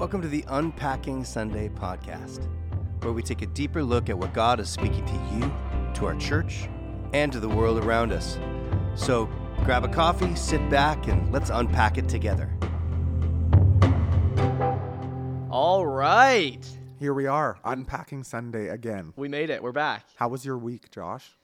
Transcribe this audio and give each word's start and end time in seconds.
Welcome 0.00 0.22
to 0.22 0.28
the 0.28 0.46
Unpacking 0.48 1.24
Sunday 1.24 1.68
podcast, 1.68 2.48
where 3.02 3.12
we 3.12 3.22
take 3.22 3.42
a 3.42 3.46
deeper 3.46 3.84
look 3.84 4.08
at 4.08 4.16
what 4.16 4.32
God 4.32 4.58
is 4.58 4.70
speaking 4.70 5.04
to 5.04 5.12
you, 5.34 5.52
to 5.92 6.06
our 6.06 6.14
church, 6.14 6.70
and 7.12 7.30
to 7.30 7.38
the 7.38 7.50
world 7.50 7.84
around 7.84 8.10
us. 8.10 8.38
So 8.94 9.28
grab 9.62 9.84
a 9.84 9.88
coffee, 9.88 10.34
sit 10.34 10.70
back, 10.70 11.06
and 11.06 11.30
let's 11.30 11.50
unpack 11.50 11.98
it 11.98 12.08
together. 12.08 12.50
All 15.50 15.84
right. 15.84 16.66
Here 16.98 17.12
we 17.12 17.26
are, 17.26 17.58
unpacking 17.62 18.24
Sunday 18.24 18.68
again. 18.68 19.12
We 19.16 19.28
made 19.28 19.50
it. 19.50 19.62
We're 19.62 19.72
back. 19.72 20.06
How 20.16 20.28
was 20.28 20.46
your 20.46 20.56
week, 20.56 20.90
Josh? 20.90 21.36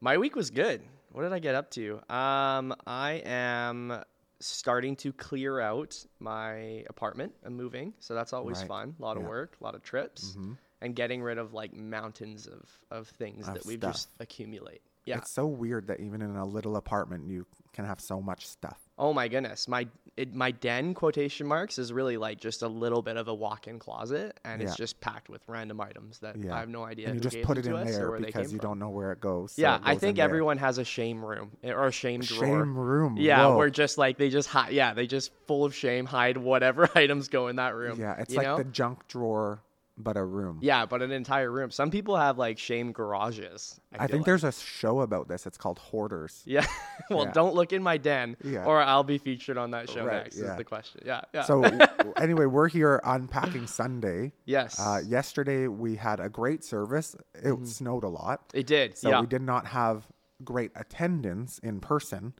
My 0.00 0.18
week 0.18 0.36
was 0.36 0.50
good. 0.52 0.82
What 1.10 1.22
did 1.22 1.32
I 1.32 1.40
get 1.40 1.56
up 1.56 1.68
to? 1.72 1.94
Um, 2.08 2.76
I 2.86 3.22
am 3.24 4.04
starting 4.40 4.96
to 4.96 5.12
clear 5.12 5.60
out 5.60 6.04
my 6.18 6.84
apartment. 6.88 7.32
I'm 7.44 7.54
moving, 7.56 7.94
so 7.98 8.14
that's 8.14 8.32
always 8.32 8.58
Right. 8.58 8.68
fun. 8.68 8.96
A 8.98 9.02
lot 9.02 9.16
of 9.16 9.22
Yeah. 9.22 9.28
work, 9.28 9.56
a 9.60 9.64
lot 9.64 9.74
of 9.74 9.82
trips, 9.82 10.30
mm-hmm. 10.32 10.54
and 10.80 10.94
getting 10.96 11.22
rid 11.22 11.38
of 11.38 11.54
like 11.54 11.72
mountains 11.74 12.46
of, 12.46 12.80
of 12.90 13.08
things 13.08 13.48
Of 13.48 13.54
that 13.54 13.66
we 13.66 13.76
just 13.76 14.08
accumulate. 14.20 14.82
Yeah. 15.06 15.18
It's 15.18 15.30
so 15.30 15.46
weird 15.46 15.86
that 15.88 16.00
even 16.00 16.22
in 16.22 16.36
a 16.36 16.44
little 16.46 16.76
apartment 16.76 17.28
you 17.28 17.46
can 17.72 17.84
have 17.84 18.00
so 18.00 18.20
much 18.20 18.46
stuff. 18.46 18.80
Oh 18.98 19.12
my 19.12 19.28
goodness, 19.28 19.68
my 19.68 19.86
it, 20.16 20.34
my 20.34 20.50
den 20.52 20.94
quotation 20.94 21.46
marks 21.46 21.78
is 21.78 21.92
really 21.92 22.16
like 22.16 22.38
just 22.38 22.62
a 22.62 22.68
little 22.68 23.02
bit 23.02 23.16
of 23.16 23.28
a 23.28 23.34
walk-in 23.34 23.78
closet, 23.78 24.38
and 24.44 24.62
it's 24.62 24.76
just 24.76 25.00
packed 25.00 25.28
with 25.28 25.42
random 25.48 25.80
items 25.80 26.20
that 26.20 26.36
Yeah. 26.36 26.54
I 26.54 26.60
have 26.60 26.68
no 26.68 26.84
idea. 26.84 27.06
and 27.08 27.16
you 27.16 27.20
just 27.20 27.42
put 27.42 27.58
it 27.58 27.66
in 27.66 27.72
there 27.84 28.12
because 28.18 28.52
you 28.52 28.58
from. 28.58 28.68
don't 28.70 28.78
know 28.78 28.90
where 28.90 29.12
it 29.12 29.20
goes. 29.20 29.52
so 29.52 29.62
yeah, 29.62 29.76
it 29.76 29.82
I 29.84 29.96
think 29.96 30.18
everyone 30.18 30.58
has 30.58 30.78
a 30.78 30.84
shame 30.84 31.24
room 31.24 31.50
eh, 31.62 31.72
or 31.72 31.86
a 31.88 31.92
shame 31.92 32.20
drawer. 32.20 32.44
shame 32.46 32.76
room. 32.76 33.16
Yeah, 33.16 33.46
Whoa. 33.48 33.56
we're 33.56 33.70
just 33.70 33.98
like 33.98 34.16
they 34.18 34.30
just 34.30 34.48
hide. 34.48 34.72
Yeah, 34.72 34.94
they 34.94 35.06
just 35.06 35.32
full 35.46 35.64
of 35.64 35.74
shame 35.74 36.06
hide 36.06 36.36
whatever 36.36 36.88
items 36.94 37.28
go 37.28 37.48
in 37.48 37.56
that 37.56 37.74
room. 37.74 37.98
Yeah, 38.00 38.14
it's 38.18 38.34
like 38.34 38.46
know? 38.46 38.56
the 38.58 38.64
junk 38.64 39.06
drawer 39.08 39.62
but 39.96 40.16
a 40.16 40.24
room. 40.24 40.58
yeah, 40.60 40.86
but 40.86 41.02
an 41.02 41.12
entire 41.12 41.50
room. 41.50 41.70
Some 41.70 41.90
people 41.90 42.16
have 42.16 42.36
like 42.38 42.58
shame 42.58 42.90
garages. 42.92 43.78
I, 43.92 44.04
I 44.04 44.06
think 44.06 44.20
like. 44.20 44.26
there's 44.26 44.44
a 44.44 44.50
show 44.52 45.00
about 45.02 45.28
this. 45.28 45.46
It's 45.46 45.56
called 45.56 45.78
Hoarders. 45.78 46.42
Yeah, 46.44 46.66
well, 47.10 47.26
Yeah. 47.26 47.32
don't 47.32 47.54
look 47.54 47.72
in 47.72 47.82
my 47.82 47.96
den, 47.96 48.36
Yeah. 48.42 48.64
or 48.64 48.82
I'll 48.82 49.04
be 49.04 49.18
featured 49.18 49.56
on 49.56 49.70
that 49.70 49.88
show 49.88 50.04
Right, 50.04 50.24
next. 50.24 50.36
yeah. 50.38 50.50
Is 50.52 50.56
the 50.56 50.64
question? 50.64 51.02
Yeah, 51.06 51.20
yeah. 51.32 51.42
So 51.42 51.62
anyway, 52.16 52.46
we're 52.46 52.68
here 52.68 53.00
unpacking 53.04 53.66
Sunday. 53.68 54.32
yes, 54.46 54.80
Uh, 54.80 55.00
yesterday 55.06 55.68
we 55.68 55.96
had 55.96 56.18
a 56.20 56.28
great 56.28 56.64
service. 56.64 57.14
It 57.34 57.66
snowed 57.68 58.02
a 58.04 58.08
lot, 58.08 58.40
it 58.52 58.66
did. 58.66 58.98
so 58.98 59.10
yeah, 59.10 59.20
we 59.20 59.26
did 59.26 59.42
not 59.42 59.66
have 59.68 60.06
great 60.42 60.72
attendance 60.74 61.58
in 61.60 61.78
person. 61.80 62.34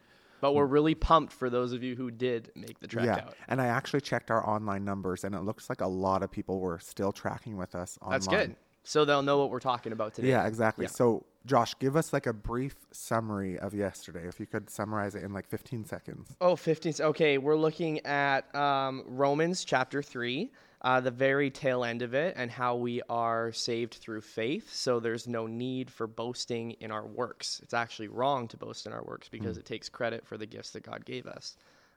But 0.45 0.55
we're 0.55 0.69
mm. 0.69 0.73
really 0.73 0.95
pumped 0.95 1.33
for 1.33 1.49
those 1.49 1.73
of 1.73 1.83
you 1.83 1.97
who 1.97 2.11
did 2.11 2.53
make 2.55 2.79
the 2.79 2.87
trek 2.87 3.07
yeah, 3.07 3.15
out. 3.15 3.35
and 3.49 3.63
I 3.63 3.69
actually 3.69 4.03
checked 4.03 4.31
our 4.31 4.47
online 4.47 4.85
numbers, 4.85 5.25
and 5.25 5.35
it 5.35 5.41
looks 5.41 5.71
like 5.71 5.81
a 5.81 5.87
lot 5.87 6.23
of 6.23 6.31
people 6.31 6.61
were 6.61 6.79
still 6.79 7.13
tracking 7.13 7.57
with 7.57 7.75
us 7.75 7.99
online. 8.03 8.21
That's 8.21 8.29
good. 8.29 8.57
So 8.85 9.05
they'll 9.05 9.23
know 9.23 9.39
what 9.39 9.51
we're 9.51 9.61
talking 9.61 9.93
about 9.93 10.15
today. 10.15 10.29
Yeah, 10.29 10.47
exactly. 10.47 10.85
Yeah. 10.85 10.91
So, 10.91 11.25
Josh, 11.47 11.75
give 11.79 11.97
us 11.97 12.13
like 12.13 12.27
a 12.27 12.33
brief 12.33 12.77
summary 12.93 13.59
of 13.59 13.75
yesterday, 13.75 14.29
if 14.29 14.39
you 14.39 14.47
could 14.47 14.69
summarize 14.71 15.15
it 15.15 15.25
in 15.25 15.33
like 15.33 15.49
15 15.49 15.87
seconds. 15.87 16.37
Oh, 16.41 16.55
15. 16.55 16.95
Okay, 17.01 17.39
we're 17.39 17.57
looking 17.57 18.05
at 18.07 18.55
um, 18.55 19.03
Romans 19.07 19.65
chapter 19.65 20.03
3, 20.03 20.51
uh, 20.83 21.01
the 21.01 21.11
very 21.11 21.51
tail 21.51 21.83
end 21.83 22.03
of 22.03 22.13
it, 22.13 22.35
and 22.37 22.51
how 22.51 22.77
we 22.77 23.01
are 23.09 23.53
saved 23.53 23.95
through 23.95 24.21
faith. 24.21 24.73
So 24.73 25.01
there's 25.01 25.27
no 25.27 25.47
need 25.47 25.91
for 25.91 26.07
boasting 26.07 26.73
in 26.73 26.91
our 26.91 27.07
works. 27.07 27.61
It's 27.63 27.75
actually 27.75 28.09
wrong 28.09 28.49
to 28.49 28.59
boast 28.59 28.87
in 28.87 28.93
our 28.93 29.03
works 29.03 29.29
because 29.31 29.57
it 29.57 29.65
takes 29.65 29.89
credit 29.89 30.27
for 30.27 30.37
the 30.37 30.47
gifts 30.47 30.71
that 30.73 30.83
God 30.83 31.07
gave 31.07 31.27
us. 31.27 31.57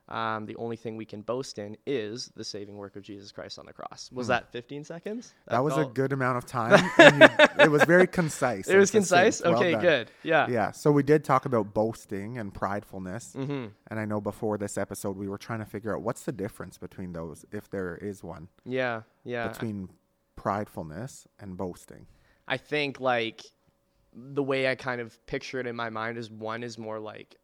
Um, 0.09 0.45
the 0.45 0.55
only 0.55 0.77
thing 0.77 0.95
we 0.95 1.05
can 1.05 1.21
boast 1.21 1.59
in 1.59 1.75
is 1.85 2.31
the 2.35 2.43
saving 2.43 2.77
work 2.77 2.95
of 2.95 3.03
Jesus 3.03 3.31
Christ 3.33 3.59
on 3.59 3.65
the 3.65 3.73
cross. 3.73 4.09
Was 4.13 4.27
that 4.27 4.49
15 4.53 4.85
seconds? 4.85 5.33
That 5.49 5.61
was 5.63 5.75
a 5.75 5.83
good 5.83 6.13
amount 6.13 6.37
of 6.37 6.45
time. 6.45 6.81
you, 6.97 7.27
it 7.65 7.69
was 7.69 7.83
very 7.83 8.07
concise. 8.07 8.67
It 8.69 8.77
was 8.77 8.89
concise? 8.89 9.41
Well 9.43 9.55
okay, 9.57 9.71
done. 9.73 9.81
good. 9.81 10.11
Yeah. 10.23 10.47
Yeah. 10.49 10.71
So 10.71 10.91
we 10.91 11.03
did 11.03 11.25
talk 11.25 11.45
about 11.45 11.73
boasting 11.73 12.37
and 12.37 12.53
pridefulness. 12.53 13.33
hmm 13.33 13.65
And 13.89 13.99
I 13.99 14.05
know 14.05 14.21
before 14.21 14.57
this 14.57 14.77
episode, 14.77 15.17
we 15.17 15.27
were 15.27 15.37
trying 15.37 15.59
to 15.59 15.65
figure 15.65 15.93
out 15.93 16.01
what's 16.03 16.23
the 16.23 16.31
difference 16.31 16.77
between 16.77 17.11
those, 17.11 17.45
if 17.51 17.69
there 17.69 17.97
is 17.97 18.23
one, 18.23 18.47
Yeah. 18.63 19.01
Yeah. 19.25 19.49
between 19.49 19.89
pridefulness 20.37 21.25
and 21.39 21.57
boasting. 21.57 22.05
I 22.47 22.55
think 22.57 23.01
like 23.01 23.41
the 24.13 24.41
way 24.43 24.69
I 24.69 24.75
kind 24.75 25.01
of 25.01 25.23
picture 25.27 25.59
it 25.59 25.67
in 25.67 25.75
my 25.75 25.89
mind 25.89 26.17
is 26.17 26.31
one 26.31 26.63
is 26.63 26.77
more 26.77 26.97
like 26.99 27.35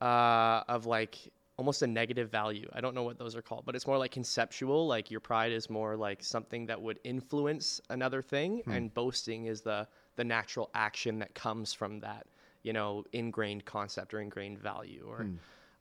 uh 0.00 0.62
of 0.68 0.84
like 0.84 1.16
almost 1.56 1.82
a 1.82 1.86
negative 1.86 2.30
value. 2.30 2.68
I 2.72 2.80
don't 2.80 2.94
know 2.94 3.02
what 3.02 3.18
those 3.18 3.34
are 3.34 3.42
called, 3.42 3.64
but 3.64 3.74
it's 3.74 3.86
more 3.86 3.98
like 3.98 4.10
conceptual. 4.10 4.86
Like 4.86 5.10
your 5.10 5.20
pride 5.20 5.52
is 5.52 5.70
more 5.70 5.96
like 5.96 6.22
something 6.22 6.66
that 6.66 6.80
would 6.80 7.00
influence 7.04 7.80
another 7.88 8.22
thing, 8.22 8.62
and 8.66 8.92
boasting 8.92 9.46
is 9.46 9.62
the 9.62 9.88
the 10.16 10.24
natural 10.24 10.70
action 10.74 11.18
that 11.18 11.34
comes 11.34 11.72
from 11.72 12.00
that, 12.00 12.26
you 12.62 12.72
know, 12.72 13.04
ingrained 13.12 13.64
concept 13.64 14.14
or 14.14 14.20
ingrained 14.20 14.58
value. 14.58 15.06
Or, 15.06 15.26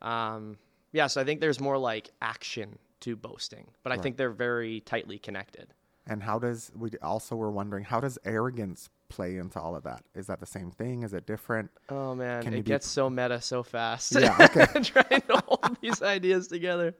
um, 0.07 0.57
yeah. 0.91 1.07
So 1.07 1.21
I 1.21 1.23
think 1.23 1.39
there's 1.39 1.59
more 1.59 1.77
like 1.77 2.11
action 2.21 2.77
to 3.01 3.15
boasting, 3.15 3.67
but 3.83 3.91
I 3.91 3.97
think 3.97 4.17
they're 4.17 4.29
very 4.29 4.81
tightly 4.81 5.17
connected. 5.19 5.67
And 6.07 6.21
how 6.21 6.37
does, 6.37 6.71
we 6.75 6.91
also 7.01 7.35
were 7.35 7.51
wondering, 7.51 7.83
how 7.83 7.99
does 7.99 8.19
arrogance 8.25 8.89
play 9.09 9.37
into 9.37 9.59
all 9.59 9.75
of 9.75 9.83
that? 9.83 10.03
Is 10.15 10.27
that 10.27 10.39
the 10.39 10.45
same 10.45 10.71
thing? 10.71 11.03
Is 11.03 11.13
it 11.13 11.25
different? 11.25 11.69
Oh 11.89 12.15
man, 12.15 12.43
Can 12.43 12.53
it 12.53 12.57
be- 12.63 12.69
gets 12.71 12.87
so 12.87 13.09
meta 13.09 13.39
so 13.41 13.63
fast. 13.63 14.13
Yeah, 14.19 14.35
okay. 14.41 14.65
Trying 14.81 15.21
to 15.21 15.43
hold 15.47 15.77
these 15.81 16.01
ideas 16.01 16.47
together. 16.47 16.95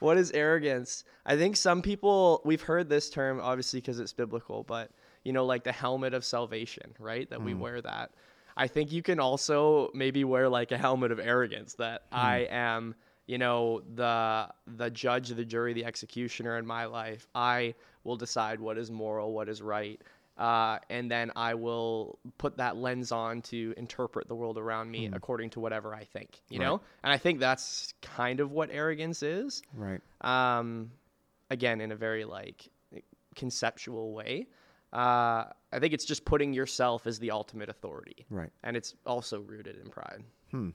What 0.00 0.16
is 0.16 0.30
arrogance? 0.32 1.04
I 1.26 1.36
think 1.36 1.56
some 1.56 1.82
people 1.82 2.40
we've 2.44 2.62
heard 2.62 2.88
this 2.88 3.10
term 3.10 3.40
obviously 3.40 3.80
because 3.80 4.00
it's 4.00 4.12
biblical, 4.12 4.62
but 4.64 4.90
you 5.24 5.32
know, 5.32 5.44
like 5.44 5.64
the 5.64 5.72
helmet 5.72 6.14
of 6.14 6.24
salvation, 6.24 6.94
right? 6.98 7.28
That 7.30 7.40
Hmm. 7.40 7.44
we 7.46 7.54
wear 7.54 7.80
that. 7.82 8.10
I 8.56 8.66
think 8.66 8.90
you 8.92 9.02
can 9.02 9.20
also 9.20 9.90
maybe 9.94 10.24
wear 10.24 10.48
like 10.48 10.72
a 10.72 10.78
helmet 10.78 11.12
of 11.12 11.20
arrogance 11.20 11.74
that 11.74 12.02
Hmm. 12.10 12.16
I 12.18 12.36
am, 12.50 12.94
you 13.26 13.36
know, 13.38 13.82
the 13.94 14.48
the 14.66 14.90
judge, 14.90 15.28
the 15.28 15.44
jury, 15.44 15.74
the 15.74 15.84
executioner 15.84 16.56
in 16.56 16.66
my 16.66 16.86
life. 16.86 17.28
I 17.34 17.74
will 18.02 18.16
decide 18.16 18.58
what 18.60 18.78
is 18.78 18.90
moral, 18.90 19.34
what 19.34 19.48
is 19.50 19.60
right. 19.60 20.00
Uh, 20.38 20.78
and 20.88 21.10
then 21.10 21.32
I 21.36 21.54
will 21.54 22.18
put 22.38 22.56
that 22.56 22.76
lens 22.76 23.12
on 23.12 23.42
to 23.42 23.74
interpret 23.76 24.26
the 24.26 24.34
world 24.34 24.56
around 24.56 24.90
me 24.90 25.10
according 25.12 25.50
to 25.50 25.60
whatever 25.60 25.94
I 25.94 26.04
think, 26.04 26.40
you 26.48 26.58
know? 26.58 26.80
And 27.02 27.12
I 27.12 27.18
think 27.18 27.40
that's 27.40 27.92
kind 28.00 28.40
of 28.40 28.50
what 28.50 28.70
arrogance 28.72 29.22
is. 29.22 29.62
Right. 29.74 30.00
Um, 30.22 30.92
again, 31.50 31.80
in 31.82 31.92
a 31.92 31.96
very 31.96 32.24
like 32.24 32.68
conceptual 33.36 34.12
way. 34.12 34.46
Uh, 34.92 35.44
I 35.72 35.78
think 35.78 35.92
it's 35.92 36.06
just 36.06 36.24
putting 36.24 36.52
yourself 36.52 37.06
as 37.06 37.18
the 37.18 37.30
ultimate 37.30 37.68
authority. 37.68 38.26
Right. 38.28 38.50
And 38.64 38.76
it's 38.76 38.94
also 39.06 39.40
rooted 39.40 39.76
in 39.76 39.90
pride. 39.90 40.24
Hmm. 40.50 40.70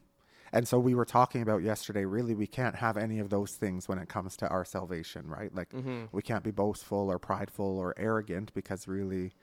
And 0.53 0.65
so 0.67 0.79
we 0.79 0.95
were 0.95 1.05
talking 1.05 1.41
about 1.41 1.63
yesterday, 1.63 2.05
really, 2.05 2.33
we 2.33 2.47
can't 2.47 2.75
have 2.75 2.95
any 2.95 3.19
of 3.19 3.29
those 3.29 3.51
things 3.55 3.89
when 3.89 3.97
it 3.97 4.07
comes 4.07 4.37
to 4.37 4.47
our 4.47 4.63
salvation, 4.63 5.27
right? 5.27 5.53
Like, 5.53 5.69
Mm-hmm. 5.71 6.05
we 6.13 6.21
can't 6.21 6.43
be 6.43 6.51
boastful 6.51 7.11
or 7.11 7.19
prideful 7.19 7.77
or 7.77 7.93
arrogant 7.97 8.53
because 8.53 8.87
really 8.87 9.33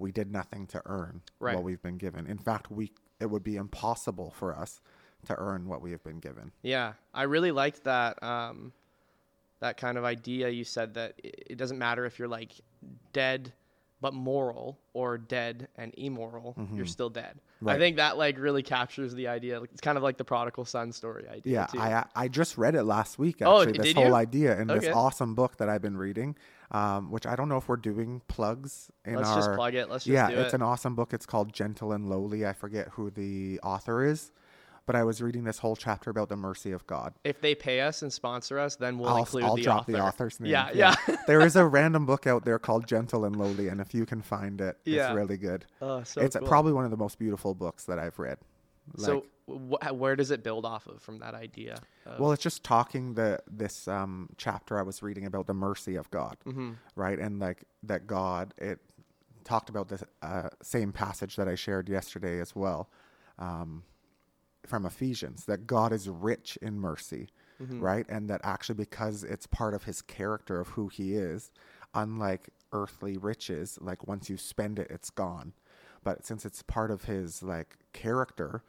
we 0.00 0.10
did 0.12 0.32
nothing 0.32 0.66
to 0.68 0.82
earn 0.86 1.22
Right. 1.38 1.54
what 1.54 1.64
we've 1.64 1.82
been 1.82 1.98
given. 1.98 2.26
In 2.26 2.38
fact, 2.38 2.70
we 2.70 2.92
it 3.20 3.26
would 3.30 3.44
be 3.44 3.56
impossible 3.56 4.30
for 4.30 4.56
us 4.56 4.80
to 5.26 5.36
earn 5.38 5.68
what 5.68 5.82
we 5.82 5.90
have 5.90 6.02
been 6.02 6.18
given. 6.20 6.52
Yeah, 6.62 6.94
I 7.12 7.24
really 7.24 7.52
liked 7.52 7.84
that 7.84 8.20
um, 8.22 8.72
that 9.60 9.76
kind 9.76 9.98
of 9.98 10.04
idea. 10.04 10.48
You 10.48 10.64
said 10.64 10.94
that 10.94 11.14
it 11.22 11.58
doesn't 11.58 11.78
matter 11.78 12.06
if 12.06 12.18
you're 12.18 12.28
like 12.28 12.52
dead 13.12 13.52
but 14.00 14.14
moral 14.14 14.78
or 14.94 15.18
dead 15.18 15.68
and 15.76 15.94
immoral, 15.98 16.56
you're 16.74 16.86
still 16.86 17.10
dead. 17.10 17.38
I 17.62 17.64
Mm-hmm. 17.64 17.78
Think 17.78 17.96
that 17.96 18.16
like 18.16 18.38
really 18.38 18.62
captures 18.62 19.14
the 19.14 19.28
idea. 19.28 19.60
It's 19.62 19.82
kind 19.82 19.98
of 19.98 20.02
like 20.02 20.16
the 20.16 20.24
prodigal 20.24 20.64
son 20.64 20.92
story 20.92 21.28
idea. 21.28 21.52
Yeah, 21.52 21.66
too. 21.66 21.78
I 21.78 22.04
I 22.16 22.28
just 22.28 22.56
read 22.56 22.74
it 22.74 22.84
last 22.84 23.18
week. 23.18 23.42
Oh, 23.42 23.60
Actually, 23.60 23.76
this 23.78 23.86
did 23.88 23.96
whole 23.96 24.06
you? 24.06 24.14
idea 24.14 24.58
in 24.58 24.66
this 24.66 24.86
awesome 24.86 25.34
book 25.34 25.58
that 25.58 25.68
I've 25.68 25.82
been 25.82 25.98
reading, 25.98 26.36
um, 26.70 27.10
which 27.10 27.26
I 27.26 27.36
don't 27.36 27.50
know 27.50 27.58
if 27.58 27.68
we're 27.68 27.76
doing 27.76 28.22
plugs 28.28 28.90
in 29.04 29.16
Let's 29.16 29.28
our. 29.28 29.36
just 29.36 29.52
plug 29.52 29.74
it. 29.74 29.90
Let's 29.90 30.04
just 30.06 30.14
yeah, 30.14 30.30
it's 30.30 30.54
it. 30.54 30.56
an 30.56 30.62
awesome 30.62 30.94
book. 30.94 31.12
It's 31.12 31.26
called 31.26 31.52
Gentle 31.52 31.92
and 31.92 32.08
Lowly. 32.08 32.46
I 32.46 32.54
forget 32.54 32.88
who 32.92 33.10
the 33.10 33.60
author 33.62 34.06
is, 34.06 34.32
but 34.90 34.98
I 34.98 35.04
was 35.04 35.22
reading 35.22 35.44
this 35.44 35.58
whole 35.58 35.76
chapter 35.76 36.10
about 36.10 36.28
the 36.28 36.36
mercy 36.36 36.72
of 36.72 36.84
God. 36.88 37.14
if 37.22 37.40
they 37.40 37.54
pay 37.54 37.80
us 37.80 38.02
and 38.02 38.12
sponsor 38.12 38.58
us, 38.58 38.74
then 38.74 38.98
we'll 38.98 39.08
I'll, 39.10 39.18
include 39.18 39.44
I'll 39.44 39.54
the 39.54 39.62
drop 39.62 39.80
author. 39.82 39.92
the 39.92 40.00
author's 40.02 40.40
name. 40.40 40.50
Yeah, 40.50 40.70
yeah. 40.74 40.96
there 41.28 41.40
is 41.42 41.54
a 41.54 41.64
random 41.64 42.06
book 42.06 42.26
out 42.26 42.44
there 42.44 42.58
called 42.58 42.88
Gentle 42.88 43.24
and 43.24 43.36
Lowly, 43.36 43.68
and 43.68 43.80
if 43.80 43.94
you 43.94 44.04
can 44.04 44.20
find 44.20 44.60
it, 44.60 44.78
Yeah. 44.84 45.06
it's 45.10 45.14
really 45.14 45.36
good. 45.36 45.64
Oh, 45.80 46.02
so 46.02 46.20
it's 46.22 46.34
cool. 46.34 46.48
probably 46.48 46.72
one 46.72 46.84
of 46.84 46.90
the 46.90 46.96
most 46.96 47.18
beautiful 47.20 47.54
books 47.54 47.84
that 47.84 47.98
I've 48.00 48.18
read. 48.18 48.38
so 48.96 49.26
wh- 49.46 49.94
where 49.94 50.16
does 50.16 50.32
it 50.32 50.42
build 50.42 50.64
off 50.66 50.88
of 50.88 51.00
from 51.00 51.20
that 51.20 51.34
idea? 51.34 51.78
of- 52.06 52.18
Well, 52.18 52.32
it's 52.32 52.42
just 52.42 52.64
talking 52.64 53.14
the 53.14 53.38
this 53.48 53.86
um, 53.86 54.30
chapter 54.38 54.76
I 54.76 54.82
was 54.82 55.02
reading 55.04 55.24
about 55.24 55.46
the 55.46 55.54
mercy 55.54 55.94
of 55.94 56.10
God, 56.10 56.36
Mm-hmm. 56.44 56.72
right? 56.96 57.18
And 57.20 57.38
like 57.38 57.62
that 57.84 58.08
God, 58.08 58.54
it 58.58 58.80
talked 59.44 59.68
about 59.70 59.88
the 59.88 60.04
uh, 60.22 60.48
same 60.62 60.90
passage 60.92 61.36
that 61.36 61.46
I 61.48 61.54
shared 61.54 61.88
yesterday 61.88 62.40
as 62.40 62.56
well, 62.56 62.88
um, 63.38 63.84
from 64.66 64.86
Ephesians, 64.86 65.44
that 65.46 65.66
God 65.66 65.92
is 65.92 66.08
rich 66.08 66.58
in 66.62 66.78
mercy, 66.78 67.28
mm-hmm. 67.60 67.80
right? 67.80 68.06
And 68.08 68.28
that 68.28 68.40
actually, 68.44 68.76
because 68.76 69.24
it's 69.24 69.46
part 69.46 69.74
of 69.74 69.84
his 69.84 70.02
character 70.02 70.60
of 70.60 70.68
who 70.68 70.88
he 70.88 71.14
is, 71.14 71.50
unlike 71.94 72.50
earthly 72.72 73.16
riches, 73.16 73.78
like 73.80 74.06
once 74.06 74.30
you 74.30 74.36
spend 74.36 74.78
it, 74.78 74.88
it's 74.90 75.10
gone. 75.10 75.52
But 76.02 76.24
since 76.24 76.44
it's 76.44 76.62
part 76.62 76.90
of 76.90 77.04
his 77.04 77.42
like 77.42 77.76
character, 77.92 78.62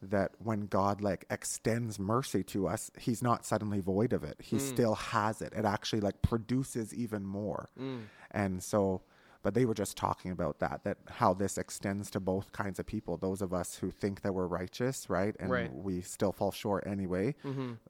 that 0.00 0.32
when 0.38 0.66
God 0.66 1.00
like 1.00 1.24
extends 1.30 1.98
mercy 1.98 2.42
to 2.44 2.68
us, 2.68 2.90
he's 2.98 3.22
not 3.22 3.44
suddenly 3.44 3.80
void 3.80 4.12
of 4.12 4.22
it. 4.22 4.36
He 4.40 4.56
mm. 4.56 4.60
still 4.60 4.94
has 4.94 5.42
it. 5.42 5.52
It 5.56 5.64
actually 5.64 6.00
like 6.00 6.22
produces 6.22 6.94
even 6.94 7.24
more. 7.24 7.68
Mm. 7.78 8.02
And 8.30 8.62
so 8.62 9.02
but 9.42 9.54
they 9.54 9.64
were 9.64 9.74
just 9.74 9.96
talking 9.96 10.30
about 10.30 10.58
that 10.58 10.82
that 10.84 10.98
how 11.08 11.32
this 11.32 11.56
extends 11.58 12.10
to 12.10 12.20
both 12.20 12.52
kinds 12.52 12.78
of 12.78 12.86
people 12.86 13.16
those 13.16 13.40
of 13.42 13.52
us 13.54 13.76
who 13.76 13.90
think 13.90 14.22
that 14.22 14.32
we're 14.32 14.46
righteous 14.46 15.08
right 15.08 15.34
and 15.38 15.50
Right. 15.50 15.72
we 15.72 16.00
still 16.00 16.32
fall 16.32 16.50
short 16.50 16.84
anyway 16.86 17.34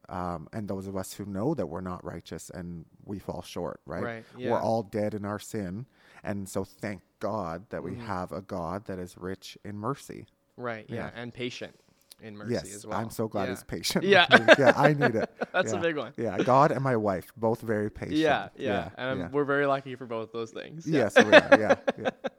um, 0.09 0.49
and 0.53 0.69
those 0.69 0.87
of 0.87 0.97
us 0.97 1.13
who 1.13 1.25
know 1.25 1.55
that 1.55 1.67
we're 1.67 1.81
not 1.81 2.05
righteous 2.05 2.51
and 2.51 2.85
we 3.05 3.19
fall 3.19 3.43
short 3.43 3.81
right, 3.87 4.03
Right, 4.03 4.25
yeah. 4.37 4.51
we're 4.51 4.61
all 4.61 4.83
dead 4.83 5.15
in 5.15 5.25
our 5.25 5.39
sin 5.39 5.87
and 6.23 6.49
so 6.49 6.65
thank 6.65 7.01
god 7.21 7.65
that 7.71 7.83
we 7.83 7.97
have 7.97 8.33
a 8.33 8.41
god 8.41 8.85
that 8.87 8.99
is 8.99 9.17
rich 9.19 9.57
in 9.65 9.77
mercy 9.77 10.27
Right. 10.57 10.87
Yeah. 10.89 10.97
Yeah. 10.97 11.11
And 11.15 11.33
patient 11.33 11.79
in 12.23 12.37
mercy 12.37 12.53
yes 12.55 12.75
as 12.75 12.87
well. 12.87 12.99
i'm 12.99 13.11
so 13.11 13.29
glad 13.29 13.45
yeah. 13.45 13.51
he's 13.51 13.63
patient 13.65 14.05
Yeah. 14.05 14.27
yeah 14.59 14.73
i 14.77 14.93
need 14.93 15.15
it 15.15 15.31
That's 15.53 15.73
a 15.73 15.79
big 15.79 15.97
one. 15.97 16.13
yeah 16.17 16.39
god 16.39 16.73
and 16.73 16.83
my 16.83 16.97
wife 16.97 17.31
both 17.37 17.61
very 17.61 17.91
patient 17.91 18.17
Yeah, 18.17 18.49
yeah, 18.57 18.91
and 18.97 19.21
yeah. 19.21 19.29
we're 19.31 19.45
very 19.45 19.67
lucky 19.67 19.95
for 19.95 20.07
both 20.07 20.33
those 20.33 20.51
things. 20.51 20.87
yes 20.87 21.15
we 21.17 21.23
are 21.25 21.59
yeah, 21.59 21.75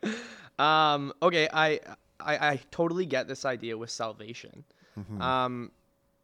yeah. 0.03 0.11
Um. 0.59 1.13
Okay. 1.21 1.47
I, 1.53 1.79
I 2.19 2.49
I 2.49 2.59
totally 2.69 3.05
get 3.05 3.29
this 3.29 3.45
idea 3.45 3.77
with 3.77 3.89
salvation. 3.89 4.65
Mm-hmm. 4.99 5.21
Um, 5.21 5.71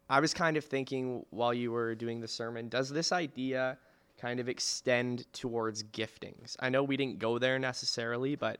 I 0.09 0.19
was 0.19 0.33
kind 0.33 0.57
of 0.57 0.65
thinking 0.65 1.25
while 1.29 1.53
you 1.53 1.71
were 1.71 1.95
doing 1.95 2.19
the 2.19 2.27
sermon, 2.27 2.67
does 2.67 2.89
this 2.89 3.13
idea 3.13 3.77
kind 4.19 4.41
of 4.41 4.49
extend 4.49 5.25
towards 5.31 5.83
giftings? 5.83 6.57
I 6.59 6.67
know 6.69 6.83
we 6.83 6.97
didn't 6.97 7.19
go 7.19 7.39
there 7.39 7.57
necessarily, 7.59 8.35
but 8.35 8.59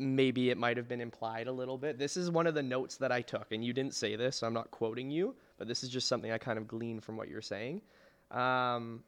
maybe 0.00 0.50
it 0.50 0.58
might 0.58 0.76
have 0.76 0.88
been 0.88 1.00
implied 1.00 1.46
a 1.46 1.52
little 1.52 1.78
bit. 1.78 1.98
This 1.98 2.16
is 2.16 2.30
one 2.30 2.46
of 2.46 2.54
the 2.54 2.62
notes 2.62 2.96
that 2.96 3.12
I 3.12 3.20
took, 3.20 3.52
and 3.52 3.64
you 3.64 3.72
didn't 3.72 3.94
say 3.94 4.16
this, 4.16 4.36
so 4.36 4.46
I'm 4.46 4.54
not 4.54 4.70
quoting 4.70 5.10
you, 5.10 5.36
but 5.58 5.68
this 5.68 5.84
is 5.84 5.90
just 5.90 6.08
something 6.08 6.30
I 6.32 6.38
kind 6.38 6.58
of 6.58 6.66
gleaned 6.66 7.04
from 7.04 7.16
what 7.16 7.28
you're 7.28 7.42
saying. 7.42 7.82
Um, 8.30 9.04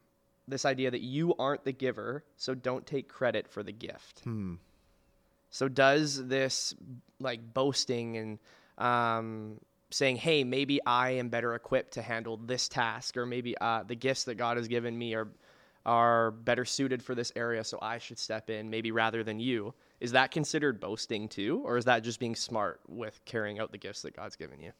this 0.46 0.64
idea 0.64 0.90
that 0.90 1.00
you 1.00 1.34
aren't 1.38 1.64
the 1.64 1.72
giver, 1.72 2.24
so 2.36 2.54
don't 2.54 2.86
take 2.86 3.08
credit 3.08 3.48
for 3.48 3.62
the 3.62 3.72
gift. 3.72 4.20
Hmm. 4.24 4.54
So 5.50 5.68
does 5.68 6.26
this 6.28 6.74
like 7.20 7.54
boasting 7.54 8.16
and 8.16 8.38
um, 8.78 9.60
saying, 9.90 10.16
"Hey, 10.16 10.44
maybe 10.44 10.80
I 10.84 11.10
am 11.10 11.28
better 11.28 11.54
equipped 11.54 11.92
to 11.94 12.02
handle 12.02 12.36
this 12.36 12.68
task, 12.68 13.16
or 13.16 13.26
maybe 13.26 13.56
uh, 13.58 13.84
the 13.84 13.94
gifts 13.94 14.24
that 14.24 14.36
God 14.36 14.56
has 14.56 14.68
given 14.68 14.96
me 14.96 15.14
are 15.14 15.28
are 15.84 16.30
better 16.30 16.64
suited 16.64 17.02
for 17.02 17.14
this 17.14 17.32
area, 17.36 17.64
so 17.64 17.78
I 17.82 17.98
should 17.98 18.18
step 18.18 18.50
in, 18.50 18.70
maybe 18.70 18.90
rather 18.92 19.22
than 19.24 19.40
you." 19.40 19.74
Is 20.00 20.12
that 20.12 20.30
considered 20.30 20.80
boasting 20.80 21.28
too, 21.28 21.62
or 21.64 21.76
is 21.76 21.84
that 21.84 22.00
just 22.02 22.18
being 22.20 22.34
smart 22.34 22.80
with 22.88 23.20
carrying 23.24 23.58
out 23.58 23.72
the 23.72 23.78
gifts 23.78 24.02
that 24.02 24.14
God's 24.16 24.36
given 24.36 24.60
you? 24.60 24.72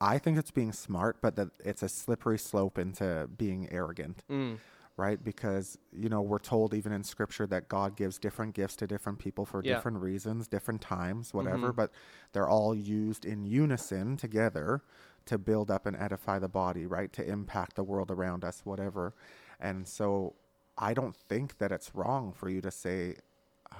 I 0.00 0.18
think 0.18 0.36
it's 0.36 0.50
being 0.50 0.72
smart, 0.72 1.18
but 1.20 1.36
that 1.36 1.50
it's 1.60 1.82
a 1.82 1.88
slippery 1.88 2.38
slope 2.38 2.78
into 2.78 3.28
being 3.36 3.70
arrogant, 3.70 4.24
Mm. 4.28 4.58
right? 4.96 5.22
Because 5.22 5.78
you 5.92 6.08
know 6.08 6.20
we're 6.20 6.38
told 6.40 6.74
even 6.74 6.92
in 6.92 7.04
Scripture 7.04 7.46
that 7.46 7.68
God 7.68 7.94
gives 7.94 8.18
different 8.18 8.54
gifts 8.54 8.74
to 8.76 8.86
different 8.86 9.18
people 9.20 9.44
for 9.44 9.62
Yeah. 9.62 9.74
different 9.74 9.98
reasons, 9.98 10.48
different 10.48 10.80
times, 10.80 11.32
whatever. 11.32 11.72
Mhm. 11.72 11.76
But 11.76 11.92
they're 12.32 12.48
all 12.48 12.74
used 12.74 13.24
in 13.24 13.44
unison 13.44 14.16
together 14.16 14.82
to 15.26 15.38
build 15.38 15.70
up 15.70 15.86
and 15.86 15.96
edify 15.96 16.40
the 16.40 16.48
body, 16.48 16.84
right? 16.84 17.12
To 17.12 17.24
impact 17.24 17.76
the 17.76 17.84
world 17.84 18.10
around 18.10 18.44
us, 18.44 18.66
whatever. 18.66 19.14
And 19.62 19.86
so 19.88 20.34
I 20.76 20.92
don't 20.92 21.16
think 21.16 21.58
that 21.58 21.70
it's 21.72 21.94
wrong 21.94 22.32
for 22.32 22.48
you 22.50 22.60
to 22.62 22.70
say, 22.70 23.14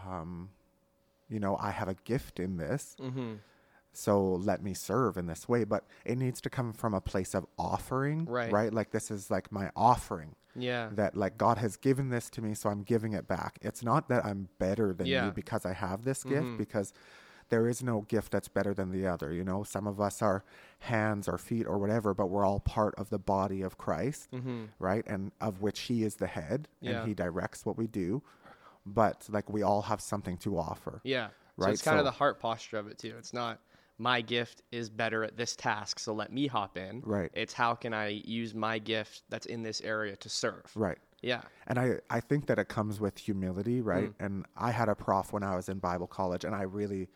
um, 0.09 0.49
you 1.29 1.41
know, 1.41 1.57
I 1.61 1.71
have 1.71 1.89
a 1.89 1.95
gift 2.05 2.39
in 2.41 2.57
this 2.57 2.97
Mm-hmm. 3.01 3.35
so 3.95 4.23
let 4.37 4.63
me 4.63 4.73
serve 4.73 5.17
in 5.19 5.27
this 5.27 5.47
way 5.49 5.65
but 5.65 5.85
it 6.07 6.17
needs 6.17 6.41
to 6.41 6.49
come 6.49 6.73
from 6.73 6.95
a 6.95 7.01
place 7.01 7.35
of 7.35 7.45
offering 7.59 8.25
Right. 8.27 8.73
like 8.73 8.91
this 8.91 9.11
is 9.11 9.31
like 9.31 9.53
my 9.53 9.71
offering 9.77 10.35
Yeah. 10.57 10.89
that 10.93 11.15
like 11.15 11.37
god 11.37 11.59
has 11.59 11.77
given 11.77 12.09
this 12.09 12.31
to 12.31 12.41
me 12.43 12.55
so 12.55 12.71
i'm 12.71 12.83
giving 12.85 13.13
it 13.13 13.27
back 13.29 13.59
it's 13.61 13.83
not 13.83 14.09
that 14.09 14.25
i'm 14.25 14.49
better 14.59 14.95
than 14.95 15.07
Yeah. 15.09 15.27
you 15.27 15.33
because 15.33 15.67
i 15.67 15.75
have 15.75 16.05
this 16.05 16.25
gift 16.25 16.57
because 16.57 16.93
there 17.49 17.69
is 17.69 17.83
no 17.83 18.03
gift 18.03 18.33
that's 18.33 18.49
better 18.49 18.73
than 18.75 18.91
the 18.91 19.07
other 19.07 19.33
you 19.33 19.45
know 19.45 19.63
some 19.63 19.87
of 19.87 20.01
us 20.01 20.23
are 20.23 20.45
hands 20.81 21.29
or 21.29 21.39
feet 21.39 21.67
or 21.67 21.79
whatever 21.79 22.13
but 22.15 22.27
we're 22.29 22.45
all 22.45 22.61
part 22.61 22.95
of 22.97 23.11
the 23.11 23.19
body 23.19 23.63
of 23.63 23.79
christ 23.79 24.29
Mm-hmm. 24.33 24.65
right 24.79 25.05
and 25.07 25.33
of 25.41 25.61
which 25.63 25.81
he 25.81 26.03
is 26.03 26.17
the 26.17 26.27
head 26.27 26.69
Yeah. 26.81 27.01
and 27.01 27.09
he 27.09 27.15
directs 27.15 27.65
what 27.67 27.77
we 27.77 27.87
do 27.87 28.23
but 28.87 29.27
like 29.31 29.49
we 29.51 29.63
all 29.63 29.83
have 29.83 30.01
something 30.01 30.37
to 30.39 30.59
offer 30.59 31.01
Yeah. 31.05 31.29
So 31.29 31.33
Right, 31.67 31.73
it's 31.75 31.83
kind 31.83 31.99
of 31.99 32.05
the 32.05 32.11
heart 32.11 32.41
posture 32.41 32.79
of 32.79 32.87
it 32.89 32.99
too. 32.99 33.15
It's 33.19 33.35
not 33.35 33.61
my 33.99 34.23
gift 34.23 34.63
is 34.73 34.89
better 34.89 35.23
at 35.23 35.37
this 35.37 35.55
task, 35.55 35.99
so 36.01 36.13
let 36.15 36.33
me 36.33 36.47
hop 36.47 36.79
in. 36.79 37.03
Right. 37.05 37.31
It's 37.35 37.53
how 37.53 37.75
can 37.75 37.93
I 37.93 38.23
use 38.25 38.55
my 38.55 38.79
gift 38.79 39.23
that's 39.29 39.45
in 39.47 39.63
this 39.63 39.81
area 39.83 40.17
to 40.17 40.29
serve. 40.31 40.65
right 40.75 40.99
Yeah. 41.23 41.43
And 41.67 41.79
I, 41.79 42.01
I 42.11 42.21
think 42.21 42.47
that 42.47 42.59
it 42.59 42.69
comes 42.69 43.01
with 43.01 43.17
humility, 43.17 43.81
right? 43.81 44.11
Mm. 44.19 44.25
And 44.25 44.47
I 44.57 44.73
had 44.73 44.89
a 44.89 44.95
prof 44.95 45.33
when 45.33 45.43
I 45.43 45.57
was 45.57 45.69
in 45.69 45.79
Bible 45.79 46.09
college, 46.09 46.45
and 46.45 46.55
I 46.55 46.63
really, 46.63 47.09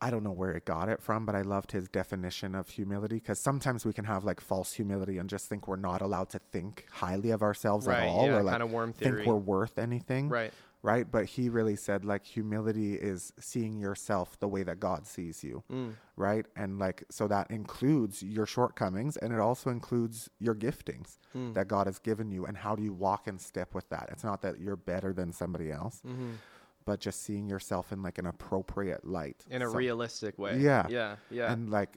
I 0.00 0.10
don't 0.10 0.24
know 0.24 0.32
where 0.32 0.52
it 0.52 0.64
got 0.64 0.88
it 0.88 1.02
from, 1.02 1.26
but 1.26 1.34
I 1.34 1.42
loved 1.42 1.72
his 1.72 1.88
definition 1.88 2.54
of 2.54 2.70
humility 2.70 3.16
because 3.16 3.38
sometimes 3.38 3.84
we 3.84 3.92
can 3.92 4.06
have 4.06 4.24
like 4.24 4.40
false 4.40 4.72
humility 4.72 5.18
and 5.18 5.28
just 5.28 5.48
think 5.48 5.68
we're 5.68 5.76
not 5.76 6.00
allowed 6.00 6.30
to 6.30 6.38
think 6.38 6.86
highly 6.90 7.30
of 7.30 7.42
ourselves 7.42 7.86
Right, 7.86 8.04
at 8.04 8.08
all, 8.08 8.26
yeah, 8.26 8.36
or 8.36 8.42
like 8.42 8.64
worm 8.70 8.92
think 8.92 9.26
we're 9.26 9.36
worth 9.36 9.78
anything, 9.78 10.28
Right. 10.28 10.52
Right? 10.80 11.10
But 11.10 11.24
he 11.26 11.48
really 11.48 11.74
said 11.74 12.04
like 12.04 12.24
humility 12.24 12.94
is 12.94 13.32
seeing 13.40 13.78
yourself 13.80 14.38
the 14.38 14.46
way 14.46 14.62
that 14.62 14.78
God 14.78 15.06
sees 15.08 15.42
you, 15.42 15.64
Mm. 15.70 15.94
right? 16.16 16.46
And 16.54 16.78
like 16.78 17.02
so 17.10 17.26
that 17.26 17.50
includes 17.50 18.22
your 18.22 18.46
shortcomings, 18.46 19.16
and 19.16 19.32
it 19.32 19.40
also 19.40 19.70
includes 19.70 20.30
your 20.38 20.54
giftings 20.54 21.18
Mm. 21.34 21.54
that 21.54 21.66
God 21.66 21.86
has 21.88 21.98
given 21.98 22.30
you, 22.30 22.46
and 22.46 22.56
how 22.56 22.76
do 22.76 22.82
you 22.84 22.92
walk 22.92 23.26
in 23.26 23.38
step 23.38 23.74
with 23.74 23.88
that? 23.88 24.08
It's 24.12 24.22
not 24.22 24.40
that 24.42 24.60
you're 24.60 24.76
better 24.76 25.12
than 25.12 25.32
somebody 25.32 25.72
else, 25.72 26.00
Mm-hmm. 26.06 26.34
but 26.84 27.00
just 27.00 27.22
seeing 27.22 27.48
yourself 27.48 27.92
in 27.92 28.00
like 28.02 28.18
an 28.18 28.26
appropriate 28.26 29.04
light, 29.04 29.44
In 29.50 29.62
a 29.62 29.68
So- 29.68 29.76
realistic 29.76 30.38
way. 30.38 30.58
Yeah. 30.60 30.86
Yeah. 30.88 31.16
Yeah. 31.28 31.52
and 31.52 31.68
like 31.70 31.96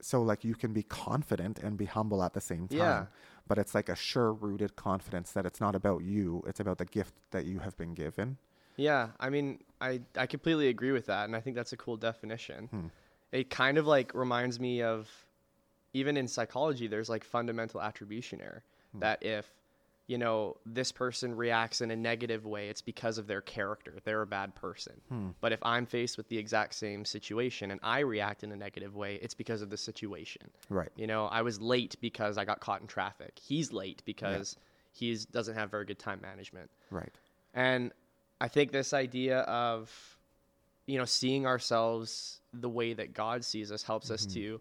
so 0.00 0.22
like 0.22 0.44
you 0.44 0.54
can 0.54 0.72
be 0.72 0.82
confident 0.82 1.58
and 1.60 1.76
be 1.78 1.84
humble 1.86 2.22
at 2.22 2.32
the 2.34 2.40
same 2.40 2.68
time. 2.68 2.78
Yeah. 2.78 3.06
But 3.46 3.58
it's 3.58 3.74
like 3.74 3.88
a 3.88 3.96
sure 3.96 4.32
rooted 4.32 4.74
confidence 4.76 5.32
that 5.32 5.44
it's 5.44 5.60
not 5.60 5.74
about 5.74 6.02
you, 6.02 6.42
it's 6.46 6.60
about 6.60 6.78
the 6.78 6.86
gift 6.86 7.14
that 7.30 7.44
you 7.44 7.58
have 7.58 7.76
been 7.76 7.94
given. 7.94 8.38
Yeah, 8.76 9.08
I 9.20 9.30
mean, 9.30 9.60
I 9.80 10.00
I 10.16 10.26
completely 10.26 10.68
agree 10.68 10.92
with 10.92 11.06
that, 11.06 11.26
and 11.26 11.36
I 11.36 11.40
think 11.40 11.54
that's 11.54 11.72
a 11.72 11.76
cool 11.76 11.96
definition. 11.96 12.66
Hmm. 12.66 12.86
It 13.32 13.50
kind 13.50 13.78
of 13.78 13.86
like 13.86 14.14
reminds 14.14 14.58
me 14.58 14.82
of, 14.82 15.10
even 15.92 16.16
in 16.16 16.26
psychology, 16.26 16.86
there's 16.86 17.08
like 17.08 17.24
fundamental 17.24 17.80
attribution 17.80 18.40
error. 18.40 18.62
Hmm. 18.92 19.00
That 19.00 19.22
if, 19.22 19.50
you 20.06 20.18
know, 20.18 20.56
this 20.66 20.92
person 20.92 21.34
reacts 21.34 21.80
in 21.80 21.90
a 21.90 21.96
negative 21.96 22.44
way, 22.44 22.68
it's 22.68 22.82
because 22.82 23.16
of 23.16 23.26
their 23.26 23.40
character. 23.40 23.94
They're 24.04 24.20
a 24.20 24.26
bad 24.26 24.54
person. 24.54 25.00
Hmm. 25.08 25.28
But 25.40 25.52
if 25.52 25.60
I'm 25.62 25.86
faced 25.86 26.18
with 26.18 26.28
the 26.28 26.36
exact 26.36 26.74
same 26.74 27.06
situation 27.06 27.70
and 27.70 27.80
I 27.82 28.00
react 28.00 28.44
in 28.44 28.52
a 28.52 28.56
negative 28.56 28.94
way, 28.94 29.18
it's 29.22 29.32
because 29.32 29.62
of 29.62 29.70
the 29.70 29.78
situation. 29.78 30.50
Right. 30.68 30.90
You 30.96 31.06
know, 31.06 31.26
I 31.26 31.40
was 31.40 31.60
late 31.60 31.96
because 32.02 32.36
I 32.36 32.44
got 32.44 32.60
caught 32.60 32.82
in 32.82 32.86
traffic. 32.86 33.38
He's 33.42 33.72
late 33.72 34.02
because 34.04 34.56
he 34.92 35.18
doesn't 35.32 35.54
have 35.54 35.70
very 35.70 35.86
good 35.86 35.98
time 35.98 36.20
management. 36.20 36.70
Right. 36.90 37.12
And 37.54 37.90
I 38.40 38.48
think 38.48 38.72
this 38.72 38.92
idea 38.92 39.40
of, 39.40 39.90
you 40.86 40.98
know, 40.98 41.06
seeing 41.06 41.46
ourselves 41.46 42.40
the 42.52 42.68
way 42.68 42.92
that 42.92 43.14
God 43.14 43.42
sees 43.42 43.72
us 43.72 43.82
helps 43.82 44.10
us 44.10 44.26
to 44.26 44.60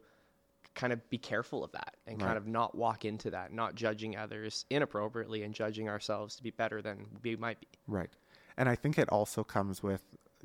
kind 0.76 0.92
of 0.92 1.08
be 1.10 1.18
careful 1.18 1.64
of 1.64 1.72
that 1.74 1.96
and 2.08 2.20
kind 2.20 2.38
of 2.38 2.48
not 2.48 2.76
walk 2.76 3.06
into 3.06 3.30
that, 3.30 3.54
not 3.54 3.76
judging 3.76 4.18
others 4.18 4.66
inappropriately 4.70 5.44
and 5.44 5.54
judging 5.54 5.88
ourselves 5.88 6.36
to 6.36 6.44
be 6.44 6.52
better 6.52 6.82
than 6.82 7.06
we 7.22 7.36
might 7.36 7.60
be. 7.60 7.68
Right. 7.88 8.10
And 8.58 8.68
I 8.68 8.76
think 8.76 8.98
it 8.98 9.10
also 9.10 9.44
comes 9.44 9.84
with, 9.84 10.02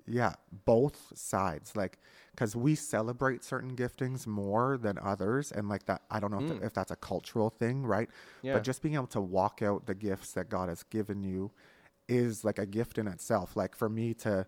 yeah, 0.06 0.34
both 0.64 1.12
sides. 1.14 1.74
Like, 1.74 1.98
because 2.32 2.54
we 2.54 2.74
celebrate 2.74 3.42
certain 3.42 3.74
giftings 3.74 4.26
more 4.26 4.76
than 4.76 4.98
others. 5.02 5.50
And 5.50 5.68
like 5.68 5.86
that, 5.86 6.02
I 6.10 6.20
don't 6.20 6.30
know 6.30 6.40
if, 6.40 6.60
Mm. 6.60 6.64
if 6.64 6.74
that's 6.74 6.90
a 6.90 6.96
cultural 6.96 7.50
thing, 7.50 7.84
right? 7.84 8.08
Yeah. 8.42 8.54
But 8.54 8.64
just 8.64 8.82
being 8.82 8.94
able 8.94 9.08
to 9.08 9.20
walk 9.20 9.62
out 9.62 9.86
the 9.86 9.94
gifts 9.94 10.32
that 10.32 10.48
God 10.48 10.68
has 10.68 10.82
given 10.82 11.22
you 11.22 11.52
is 12.06 12.44
like 12.44 12.58
a 12.58 12.66
gift 12.66 12.98
in 12.98 13.08
itself. 13.08 13.56
Like 13.56 13.74
for 13.74 13.88
me 13.88 14.14
to, 14.14 14.46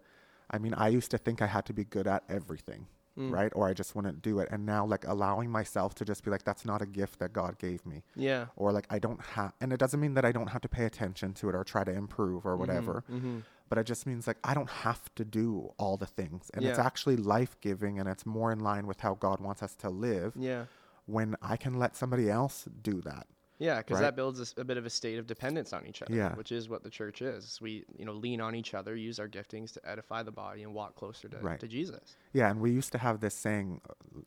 I 0.51 0.59
mean, 0.59 0.75
I 0.75 0.89
used 0.89 1.11
to 1.11 1.19
think 1.19 1.43
I 1.43 1.47
had 1.47 1.67
to 1.67 1.73
be 1.73 1.85
good 1.85 2.07
at 2.07 2.25
everything. 2.29 2.87
Mm. 3.21 3.31
Right. 3.33 3.53
Or 3.55 3.69
I 3.69 3.75
just 3.75 3.95
wouldn't 3.95 4.23
do 4.23 4.39
it. 4.41 4.49
And 4.51 4.65
now, 4.65 4.87
like, 4.87 5.05
allowing 5.07 5.51
myself 5.51 5.95
to 5.97 6.05
just 6.05 6.25
be 6.25 6.31
like, 6.31 6.45
that's 6.45 6.65
not 6.65 6.81
a 6.81 6.87
gift 6.87 7.19
that 7.19 7.33
God 7.35 7.59
gave 7.59 7.85
me 7.85 8.03
Yeah. 8.17 8.47
or 8.57 8.73
like 8.73 8.87
I 8.89 8.99
don't 8.99 9.21
have, 9.21 9.53
and 9.61 9.73
it 9.75 9.79
doesn't 9.79 10.01
mean 10.01 10.15
that 10.15 10.25
I 10.25 10.33
don't 10.33 10.47
have 10.55 10.63
to 10.63 10.69
pay 10.69 10.85
attention 10.87 11.35
to 11.35 11.49
it 11.51 11.55
or 11.55 11.63
try 11.65 11.85
to 11.85 11.93
improve 11.93 12.47
or 12.47 12.57
whatever. 12.57 13.05
Mm-hmm. 13.13 13.41
But 13.69 13.79
it 13.79 13.85
just 13.85 14.07
means 14.07 14.27
like 14.27 14.39
I 14.43 14.55
don't 14.55 14.71
have 14.71 15.03
to 15.17 15.25
do 15.25 15.73
all 15.79 15.97
the 15.97 16.07
things, 16.07 16.51
and 16.55 16.65
it's 16.65 16.79
actually 16.79 17.17
life 17.17 17.57
giving, 17.61 17.99
and 18.01 18.09
it's 18.09 18.25
more 18.25 18.51
in 18.53 18.61
line 18.61 18.87
with 18.87 19.01
how 19.01 19.15
God 19.15 19.39
wants 19.41 19.63
us 19.63 19.75
to 19.77 19.91
live 19.91 20.33
Yeah. 20.37 20.65
when 21.07 21.37
I 21.43 21.57
can 21.57 21.79
let 21.79 21.97
somebody 21.97 22.31
else 22.31 22.67
do 22.83 23.01
that. 23.03 23.27
Yeah, 23.61 23.79
because 23.79 23.97
Right. 23.97 24.01
that 24.07 24.17
builds 24.17 24.55
a 24.57 24.65
bit 24.65 24.79
of 24.79 24.87
a 24.87 24.91
state 24.91 25.19
of 25.19 25.27
dependence 25.27 25.73
on 25.73 25.87
each 25.87 26.01
other, 26.03 26.15
Yeah. 26.15 26.35
which 26.35 26.51
is 26.51 26.69
what 26.69 26.83
the 26.83 26.89
church 26.91 27.21
is. 27.21 27.61
We, 27.61 27.85
you 27.97 28.05
know, 28.07 28.13
lean 28.15 28.41
on 28.41 28.55
each 28.55 28.73
other, 28.75 28.97
use 28.97 29.21
our 29.21 29.29
giftings 29.29 29.73
to 29.75 29.87
edify 29.89 30.23
the 30.23 30.33
body, 30.33 30.63
and 30.63 30.75
walk 30.75 30.97
closer 30.97 31.29
to, 31.29 31.39
Right. 31.39 31.61
to 31.61 31.69
Jesus. 31.69 32.17
Yeah, 32.33 32.51
and 32.51 32.61
we 32.61 32.71
used 32.73 32.91
to 32.93 32.99
have 32.99 33.21
this 33.21 33.35
saying. 33.35 33.83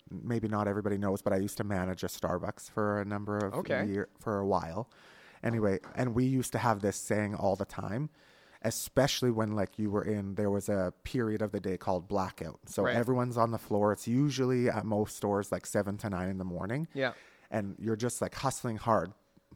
Maybe 0.09 0.47
not 0.47 0.67
everybody 0.67 0.97
knows, 0.97 1.21
but 1.21 1.33
I 1.33 1.37
used 1.37 1.57
to 1.57 1.63
manage 1.63 2.03
a 2.03 2.07
Starbucks 2.07 2.69
for 2.69 3.01
a 3.01 3.05
number 3.05 3.37
of 3.39 3.53
Okay. 3.55 3.85
year 3.85 4.07
for 4.19 4.37
a 4.39 4.45
while. 4.45 4.87
Oh. 4.91 4.95
Anyway, 5.43 5.79
and 5.95 6.13
we 6.15 6.23
used 6.25 6.51
to 6.53 6.59
have 6.59 6.81
this 6.81 6.95
saying 6.95 7.35
all 7.35 7.55
the 7.55 7.65
time, 7.65 8.09
especially 8.61 9.31
when 9.31 9.51
like 9.53 9.77
you 9.77 9.89
were 9.89 10.03
in 10.03 10.35
there 10.35 10.49
was 10.49 10.69
a 10.69 10.93
period 11.03 11.41
of 11.41 11.51
the 11.51 11.59
day 11.59 11.77
called 11.77 12.07
blackout. 12.07 12.59
So 12.69 12.83
Right. 12.83 12.95
everyone's 12.95 13.35
on 13.37 13.51
the 13.51 13.57
floor. 13.57 13.91
It's 13.91 14.07
usually 14.07 14.69
at 14.69 14.85
most 14.85 15.17
stores 15.17 15.51
like 15.51 15.65
seven 15.65 15.97
to 15.97 16.09
nine 16.09 16.29
in 16.29 16.37
the 16.37 16.45
morning. 16.45 16.87
Yeah. 16.93 17.13
and 17.51 17.75
you're 17.77 17.95
just 17.95 18.19
like 18.19 18.33
hustling 18.33 18.77
hard, 18.77 19.13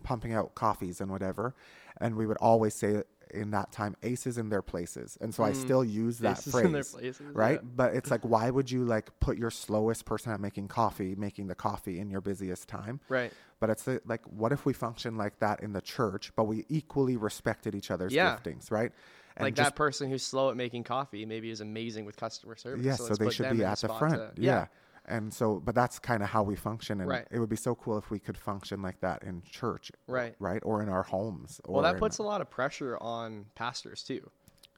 pumping 0.08 0.34
out 0.34 0.56
coffees 0.56 1.02
and 1.02 1.12
whatever. 1.12 1.54
And 2.00 2.16
we 2.16 2.26
would 2.26 2.38
always 2.38 2.74
say 2.74 3.04
in 3.34 3.52
that 3.52 3.74
time, 3.74 3.94
aces 4.04 4.38
in 4.38 4.48
their 4.48 4.62
places. 4.62 5.18
And 5.20 5.36
so 5.36 5.44
I 5.44 5.52
still 5.52 5.84
use 5.84 6.20
that 6.20 6.38
Mm. 6.38 6.40
Aces 6.40 6.54
phrase, 6.54 6.66
in 6.66 6.72
their 6.72 6.84
places, 6.86 7.22
right? 7.34 7.60
yeah. 7.62 7.70
But 7.76 7.94
it's 7.94 8.10
like, 8.10 8.22
why 8.36 8.50
would 8.50 8.72
you 8.72 8.86
like 8.86 9.10
put 9.20 9.38
your 9.38 9.52
slowest 9.52 10.06
person 10.06 10.32
at 10.32 10.40
making 10.40 10.70
coffee, 10.70 11.14
making 11.16 11.48
the 11.48 11.56
coffee 11.56 12.00
in 12.00 12.10
your 12.10 12.22
busiest 12.22 12.70
time? 12.70 13.02
Right. 13.10 13.34
But 13.60 13.70
it's 13.70 13.86
uh, 13.86 14.00
like, 14.06 14.22
what 14.28 14.54
if 14.54 14.66
we 14.66 14.72
function 14.72 15.18
like 15.18 15.40
that 15.40 15.62
in 15.62 15.74
the 15.74 15.82
church, 15.82 16.32
but 16.38 16.46
we 16.46 16.64
equally 16.70 17.18
respected 17.18 17.76
each 17.76 17.92
other's 17.92 18.14
Yeah. 18.14 18.38
giftings, 18.38 18.72
right? 18.72 18.94
And 19.36 19.44
like 19.44 19.56
just- 19.56 19.72
that 19.72 19.76
person 19.76 20.10
who's 20.10 20.24
slow 20.24 20.50
at 20.50 20.56
making 20.56 20.86
coffee 20.86 21.26
maybe 21.26 21.50
is 21.50 21.60
amazing 21.60 22.06
with 22.06 22.16
customer 22.16 22.56
service. 22.56 22.86
Yeah, 22.86 22.96
so, 22.96 23.04
let's 23.08 23.20
they 23.20 23.30
should 23.30 23.52
be 23.52 23.66
at 23.66 23.72
the 23.72 23.88
spot 23.88 24.00
front. 24.00 24.36
to- 24.38 24.42
yeah. 24.42 24.68
And 25.10 25.34
so, 25.34 25.62
but 25.64 25.74
that's 25.74 26.00
kind 26.00 26.22
of 26.22 26.30
how 26.30 26.44
we 26.44 26.56
function, 26.56 27.00
and 27.00 27.10
Right. 27.10 27.26
it 27.32 27.40
would 27.40 27.50
be 27.50 27.56
so 27.56 27.76
cool 27.76 27.98
if 27.98 28.10
we 28.12 28.20
could 28.20 28.38
function 28.38 28.82
like 28.82 29.00
that 29.00 29.24
in 29.24 29.42
church, 29.44 29.92
Right. 30.08 30.36
Right, 30.40 30.62
or 30.66 30.82
in 30.82 30.90
our 30.90 31.04
homes. 31.04 31.62
Or 31.64 31.76
Well, 31.76 31.84
that 31.84 31.98
puts 31.98 32.18
a 32.18 32.24
lot 32.24 32.42
of 32.42 32.50
pressure 32.50 32.98
on 33.00 33.46
pastors 33.56 34.04
too. 34.04 34.30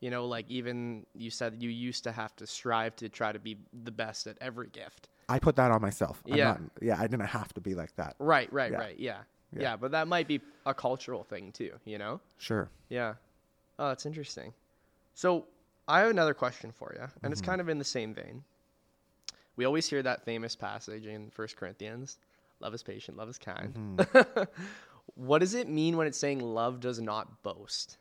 You 0.02 0.12
know, 0.12 0.26
like 0.28 0.46
even 0.50 1.06
you 1.16 1.30
said 1.32 1.62
you 1.62 1.70
used 1.70 2.04
to 2.04 2.12
have 2.12 2.36
to 2.38 2.48
strive 2.48 2.96
to 2.98 3.10
try 3.10 3.32
to 3.32 3.40
be 3.40 3.58
the 3.84 3.92
best 3.92 4.28
at 4.28 4.38
every 4.40 4.68
gift. 4.70 5.10
I 5.28 5.40
put 5.40 5.56
that 5.58 5.72
on 5.72 5.82
myself. 5.82 6.22
I'm 6.28 6.36
Yeah. 6.38 6.46
not- 6.52 6.62
yeah, 6.82 6.98
I 7.00 7.08
didn't 7.08 7.26
have 7.26 7.54
to 7.56 7.62
be 7.62 7.74
like 7.76 7.96
that. 7.96 8.16
Right, 8.20 8.52
right, 8.54 8.72
Yeah. 8.72 8.78
right. 8.78 9.00
Yeah. 9.00 9.24
Yeah. 9.52 9.62
yeah. 9.62 9.76
but 9.78 9.92
that 9.92 10.08
might 10.08 10.28
be 10.28 10.42
a 10.68 10.74
cultural 10.76 11.24
thing 11.24 11.52
too, 11.52 11.80
you 11.86 11.98
know? 11.98 12.22
Sure. 12.38 12.70
Yeah. 12.90 13.16
Oh, 13.80 13.88
that's 13.88 14.06
interesting. 14.06 14.54
So 15.16 15.48
I 15.88 16.00
have 16.02 16.12
another 16.12 16.36
question 16.36 16.72
for 16.72 16.94
you, 16.96 17.02
and 17.02 17.12
Mm-hmm. 17.12 17.32
it's 17.32 17.42
kind 17.42 17.60
of 17.60 17.68
in 17.68 17.80
the 17.80 17.84
same 17.84 18.14
vein. 18.14 18.44
We 19.60 19.66
always 19.66 19.90
hear 19.90 20.02
that 20.04 20.24
famous 20.24 20.56
passage 20.56 21.06
in 21.06 21.32
First 21.32 21.58
Corinthians 21.58 22.18
love 22.62 22.74
is 22.74 22.82
patient, 22.82 23.18
love 23.18 23.28
is 23.28 23.38
kind. 23.38 23.74
Mm-hmm. 23.98 24.44
what 25.16 25.40
does 25.40 25.54
it 25.54 25.68
mean 25.68 25.98
when 25.98 26.08
it's 26.08 26.18
saying 26.18 26.40
love 26.40 26.80
does 26.80 27.02
not 27.02 27.44
boast? 27.44 27.98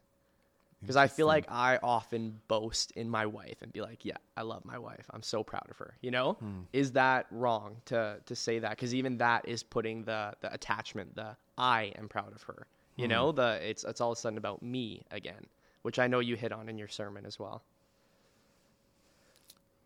Because 0.80 0.94
I 0.94 1.08
feel 1.08 1.26
like 1.26 1.46
I 1.50 1.80
often 1.82 2.40
boast 2.46 2.92
in 2.92 3.10
my 3.10 3.26
wife 3.26 3.56
and 3.60 3.72
be 3.72 3.80
like, 3.80 4.04
"Yeah, 4.04 4.18
I 4.36 4.42
love 4.42 4.64
my 4.64 4.78
wife. 4.78 5.06
I'm 5.10 5.24
so 5.24 5.42
proud 5.42 5.66
of 5.68 5.76
her." 5.78 5.94
You 6.00 6.12
know, 6.12 6.34
Hmm. 6.34 6.60
is 6.72 6.92
that 6.92 7.26
wrong 7.32 7.82
to 7.86 8.20
to 8.24 8.36
say 8.36 8.60
that? 8.60 8.70
Because 8.70 8.94
even 8.94 9.18
that 9.18 9.48
is 9.48 9.64
putting 9.64 10.04
the 10.04 10.34
the 10.40 10.54
attachment, 10.54 11.16
the 11.16 11.36
I 11.58 11.92
am 11.98 12.08
proud 12.08 12.32
of 12.36 12.42
her. 12.44 12.68
You 12.94 13.06
Hmm. 13.06 13.10
know, 13.10 13.32
the 13.32 13.58
it's 13.68 13.82
it's 13.82 14.00
all 14.00 14.12
of 14.12 14.18
a 14.18 14.20
sudden 14.20 14.38
about 14.38 14.62
me 14.62 15.02
again, 15.10 15.46
which 15.82 15.98
I 15.98 16.06
know 16.06 16.20
you 16.20 16.36
hit 16.36 16.52
on 16.52 16.68
in 16.68 16.78
your 16.78 16.86
sermon 16.86 17.26
as 17.26 17.36
well. 17.40 17.64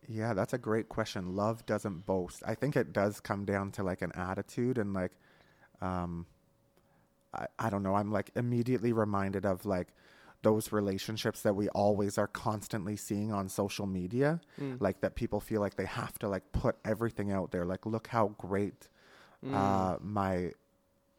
Yeah, 0.07 0.33
that's 0.33 0.53
a 0.53 0.57
great 0.57 0.89
question. 0.89 1.35
Love 1.35 1.65
doesn't 1.65 2.05
boast. 2.05 2.43
I 2.45 2.55
think 2.55 2.75
it 2.75 2.93
does 2.93 3.19
come 3.19 3.45
down 3.45 3.71
to 3.71 3.83
like 3.83 4.01
an 4.01 4.11
attitude 4.15 4.77
and 4.77 4.93
like, 4.93 5.11
um, 5.81 6.25
I, 7.33 7.47
I 7.59 7.69
don't 7.69 7.83
know. 7.83 7.95
I'm 7.95 8.11
like 8.11 8.31
immediately 8.35 8.93
reminded 8.93 9.45
of 9.45 9.65
like 9.65 9.89
those 10.41 10.71
relationships 10.73 11.41
that 11.43 11.55
we 11.55 11.69
always 11.69 12.17
are 12.17 12.27
constantly 12.27 12.95
seeing 12.97 13.31
on 13.31 13.47
social 13.47 13.85
media, 13.87 14.41
Mm. 14.59 14.81
like 14.81 14.99
that 15.01 15.15
people 15.15 15.39
feel 15.39 15.61
like 15.61 15.75
they 15.75 15.85
have 15.85 16.19
to 16.19 16.27
like 16.27 16.51
put 16.51 16.75
everything 16.83 17.31
out 17.31 17.51
there. 17.51 17.65
Like, 17.65 17.85
look 17.85 18.07
how 18.07 18.29
great 18.37 18.89
Mm. 19.43 19.53
uh, 19.53 19.97
my 20.01 20.51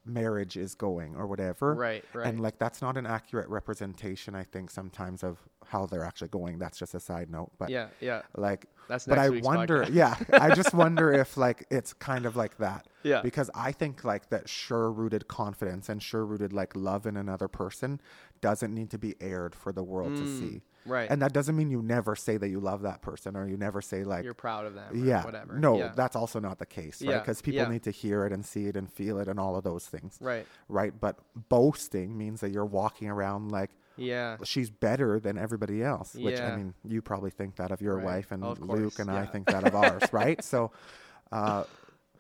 marriage 0.07 0.57
is 0.57 0.75
going 0.75 1.17
or 1.17 1.27
whatever. 1.27 1.75
Right, 1.75 2.05
right. 2.13 2.27
And 2.27 2.41
like 2.41 2.59
that's 2.59 2.83
not 2.83 2.97
an 2.97 3.07
accurate 3.07 3.49
representation, 3.49 4.35
I 4.35 4.45
think, 4.45 4.71
sometimes 4.71 5.23
of 5.23 5.39
how 5.67 5.87
they're 5.87 6.05
actually 6.05 6.29
going. 6.29 6.59
That's 6.59 6.79
just 6.79 6.95
a 6.95 7.01
side 7.01 7.31
note. 7.31 7.53
But 7.59 7.71
Yeah, 7.71 7.89
yeah, 8.01 8.23
like 8.37 8.67
That's 8.89 9.07
but 9.07 9.19
i 9.19 9.31
wonder 9.31 9.85
podcast. 9.85 9.95
yeah 9.95 10.15
i 10.35 10.55
just 10.55 10.75
wonder 10.83 11.11
if 11.11 11.39
like 11.39 11.67
it's 11.71 11.95
kind 11.95 12.27
of 12.27 12.37
like 12.37 12.59
that 12.59 12.87
Yeah. 13.03 13.23
because 13.23 13.51
i 13.55 13.73
think 13.73 14.05
like 14.05 14.29
that 14.29 14.47
sure 14.47 14.93
rooted 14.93 15.27
confidence 15.27 15.89
and 15.89 16.03
sure 16.03 16.27
rooted 16.27 16.53
like 16.53 16.77
love 16.77 17.07
in 17.07 17.17
another 17.17 17.49
person 17.49 17.99
doesn't 18.43 18.75
need 18.75 18.91
to 18.91 18.99
be 18.99 19.15
aired 19.23 19.55
for 19.55 19.73
the 19.73 19.83
world 19.83 20.17
to 20.17 20.27
see 20.27 20.45
Mm, 20.57 20.63
right. 20.87 21.11
and 21.11 21.21
that 21.23 21.33
doesn't 21.33 21.57
mean 21.57 21.71
you 21.71 21.83
never 21.83 22.15
say 22.17 22.37
that 22.37 22.49
you 22.49 22.61
love 22.61 22.83
that 22.83 23.03
person 23.03 23.37
or 23.37 23.49
you 23.49 23.57
never 23.57 23.81
say 23.83 24.05
like 24.05 24.25
you're 24.25 24.35
proud 24.35 24.67
of 24.67 24.75
them. 24.75 24.93
Or 24.93 24.97
yeah 24.97 25.25
whatever. 25.25 25.55
no 25.59 25.79
yeah. 25.79 25.93
that's 25.95 26.17
also 26.17 26.41
not 26.41 26.59
the 26.59 26.67
case 26.67 27.01
right 27.03 27.11
Yeah, 27.11 27.19
because 27.21 27.41
people 27.43 27.63
yeah. 27.63 27.69
need 27.69 27.83
to 27.85 27.91
hear 27.91 28.27
it 28.27 28.33
and 28.33 28.45
see 28.45 28.67
it 28.67 28.77
and 28.77 28.91
feel 28.91 29.19
it 29.19 29.29
and 29.29 29.39
all 29.41 29.57
of 29.57 29.65
those 29.65 29.87
things 29.87 30.19
right. 30.21 30.47
right 30.69 30.93
but 30.99 31.19
boasting 31.49 32.17
means 32.17 32.41
that 32.41 32.51
you're 32.51 32.65
walking 32.67 33.09
around 33.09 33.51
like 33.51 33.71
Yeah, 33.97 34.39
she's 34.45 34.71
better 34.71 35.21
than 35.21 35.39
everybody 35.39 35.83
else 35.83 36.15
which 36.15 36.41
i 36.41 36.57
mean 36.57 36.75
you 36.87 37.01
probably 37.03 37.31
think 37.31 37.57
that 37.57 37.71
of 37.71 37.81
your 37.81 37.97
Right. 37.97 38.05
wife 38.05 38.33
and 38.33 38.43
Of 38.45 38.61
luke 38.61 38.99
and 38.99 39.11
i 39.11 39.25
think 39.27 39.47
that 39.47 39.65
of 39.67 39.75
ours 39.75 40.03
right 40.13 40.43
so 40.43 40.71
uh 41.33 41.65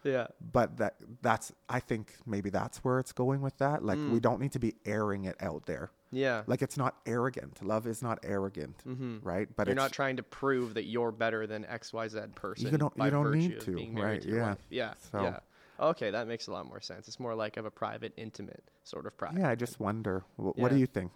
yeah, 0.05 0.27
but 0.53 0.77
that 0.77 0.97
that's 1.23 1.51
i 1.69 1.81
think 1.81 2.13
maybe 2.27 2.51
that's 2.51 2.85
where 2.85 2.99
it's 2.99 3.13
going 3.13 3.41
with 3.41 3.57
that 3.59 3.83
like 3.83 3.99
we 4.13 4.21
don't 4.21 4.39
need 4.39 4.53
to 4.53 4.59
be 4.59 4.75
airing 4.85 5.25
it 5.25 5.35
out 5.41 5.65
there 5.65 5.91
yeah. 6.15 6.43
like 6.47 6.63
it's 6.63 6.77
not 6.77 6.97
arrogant 7.07 7.63
love 7.65 7.87
is 7.87 8.03
not 8.03 8.19
arrogant 8.23 8.77
mm-hmm. 8.87 9.19
right 9.23 9.49
but 9.57 9.67
you're 9.67 9.77
not 9.77 9.93
trying 9.93 10.17
to 10.17 10.23
prove 10.23 10.75
that 10.75 10.85
you're 10.85 11.13
better 11.13 11.47
than 11.47 11.65
X 11.65 11.93
Y 11.93 12.09
Z 12.09 12.19
person. 12.35 12.77
don't- 12.79 12.93
you 12.97 13.11
don't 13.11 13.31
need 13.33 13.61
to, 13.61 13.75
right, 13.95 14.23
to 14.23 14.29
yeah. 14.29 14.55
Yeah. 14.71 14.95
So- 15.13 15.23
Yeah. 15.23 15.39
Okay, 15.81 16.13
that 16.13 16.29
makes 16.29 16.47
a 16.47 16.53
lot 16.53 16.67
more 16.67 16.81
sense. 16.81 17.09
It's 17.09 17.19
more 17.19 17.35
like 17.35 17.57
of 17.57 17.65
a 17.67 17.71
private, 17.71 18.13
intimate 18.17 18.63
sort 18.85 19.07
of 19.07 19.17
pride. 19.17 19.35
yeah 19.37 19.49
i 19.49 19.55
just 19.55 19.81
wonder 19.81 20.23
wh- 20.37 20.57
what 20.57 20.71
do 20.71 20.77
you 20.77 20.87
think 20.87 21.11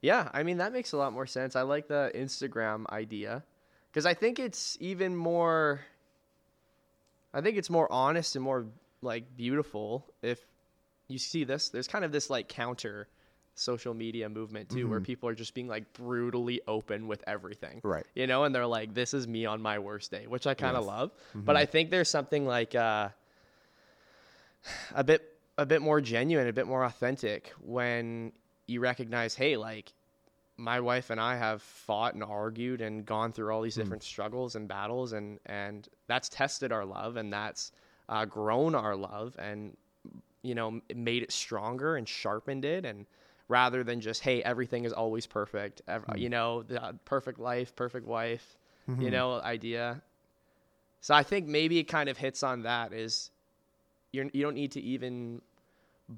Yeah, 0.00 0.30
I 0.32 0.42
mean 0.44 0.58
that 0.58 0.72
makes 0.72 0.92
a 0.92 0.96
lot 0.96 1.12
more 1.12 1.26
sense. 1.26 1.56
I 1.56 1.62
like 1.62 1.88
the 1.88 2.10
Instagram 2.14 2.88
idea 2.90 3.44
because 3.90 4.06
I 4.06 4.14
think 4.14 4.38
it's 4.38 4.78
even 4.80 5.14
more. 5.14 5.80
I 7.34 7.40
think 7.42 7.58
it's 7.58 7.68
more 7.70 7.90
honest 7.92 8.34
and 8.34 8.42
more 8.44 8.66
like 9.02 9.36
beautiful 9.36 10.06
if 10.22 10.40
you 11.08 11.18
see 11.18 11.44
this. 11.44 11.68
There's 11.68 11.86
kind 11.88 12.04
of 12.04 12.12
this 12.12 12.30
like 12.30 12.48
counter 12.48 13.08
social 13.54 13.94
media 13.94 14.28
movement 14.28 14.68
too, 14.70 14.88
where 14.88 15.00
people 15.00 15.28
are 15.28 15.34
just 15.34 15.54
being 15.54 15.68
like 15.68 15.92
brutally 15.92 16.60
open 16.66 17.06
with 17.06 17.22
everything, 17.26 17.78
Mm-hmm. 17.78 17.88
Right. 17.88 18.06
You 18.14 18.26
know, 18.26 18.44
and 18.44 18.54
they're 18.54 18.66
like, 18.66 18.94
"This 18.94 19.14
is 19.14 19.26
me 19.28 19.46
on 19.46 19.60
my 19.60 19.78
worst 19.78 20.10
day," 20.10 20.26
which 20.26 20.46
I 20.46 20.54
kind 20.54 20.76
of 20.76 20.84
Yes. 20.84 20.88
love. 20.88 21.10
But 21.34 21.56
I 21.56 21.66
think 21.66 21.90
there's 21.90 22.08
something 22.08 22.46
like 22.46 22.74
uh, 22.74 23.10
a 24.94 25.04
bit 25.04 25.22
a 25.58 25.66
bit 25.66 25.82
more 25.82 26.00
genuine, 26.00 26.48
a 26.48 26.52
bit 26.52 26.66
more 26.66 26.84
authentic 26.84 27.52
when 27.60 28.32
you 28.66 28.80
recognize, 28.80 29.34
hey, 29.34 29.56
like 29.56 29.92
my 30.56 30.80
wife 30.80 31.10
and 31.10 31.20
I 31.20 31.36
have 31.36 31.62
fought 31.62 32.14
and 32.14 32.22
argued 32.22 32.80
and 32.80 33.04
gone 33.04 33.32
through 33.32 33.52
all 33.52 33.62
these 33.62 33.74
different 33.74 34.02
struggles 34.02 34.56
and 34.56 34.68
battles, 34.68 35.12
and 35.12 35.38
and 35.46 35.88
that's 36.06 36.28
tested 36.28 36.72
our 36.72 36.84
love 36.84 37.16
and 37.16 37.32
that's 37.32 37.72
uh, 38.08 38.24
grown 38.24 38.74
our 38.74 38.96
love 38.96 39.36
and 39.38 39.76
you 40.42 40.54
know 40.54 40.80
made 40.94 41.22
it 41.22 41.32
stronger 41.32 41.96
and 41.96 42.08
sharpened 42.08 42.64
it 42.64 42.84
and 42.84 43.06
rather 43.50 43.84
than 43.84 44.00
just 44.00 44.22
hey 44.22 44.42
everything 44.42 44.84
is 44.84 44.92
always 44.92 45.26
perfect 45.26 45.82
ev- 45.88 46.04
hmm. 46.04 46.16
you 46.16 46.28
know 46.28 46.62
the 46.62 46.82
uh, 46.82 46.92
perfect 47.04 47.38
life 47.38 47.74
perfect 47.76 48.06
wife 48.06 48.56
you 48.86 48.94
mm-hmm. 48.94 49.10
know 49.10 49.40
idea 49.40 50.00
so 51.00 51.14
i 51.14 51.22
think 51.22 51.46
maybe 51.46 51.78
it 51.78 51.84
kind 51.84 52.08
of 52.08 52.16
hits 52.16 52.42
on 52.42 52.62
that 52.62 52.92
is 52.92 53.30
you're, 54.12 54.26
you 54.32 54.42
don't 54.42 54.54
need 54.54 54.72
to 54.72 54.80
even 54.80 55.40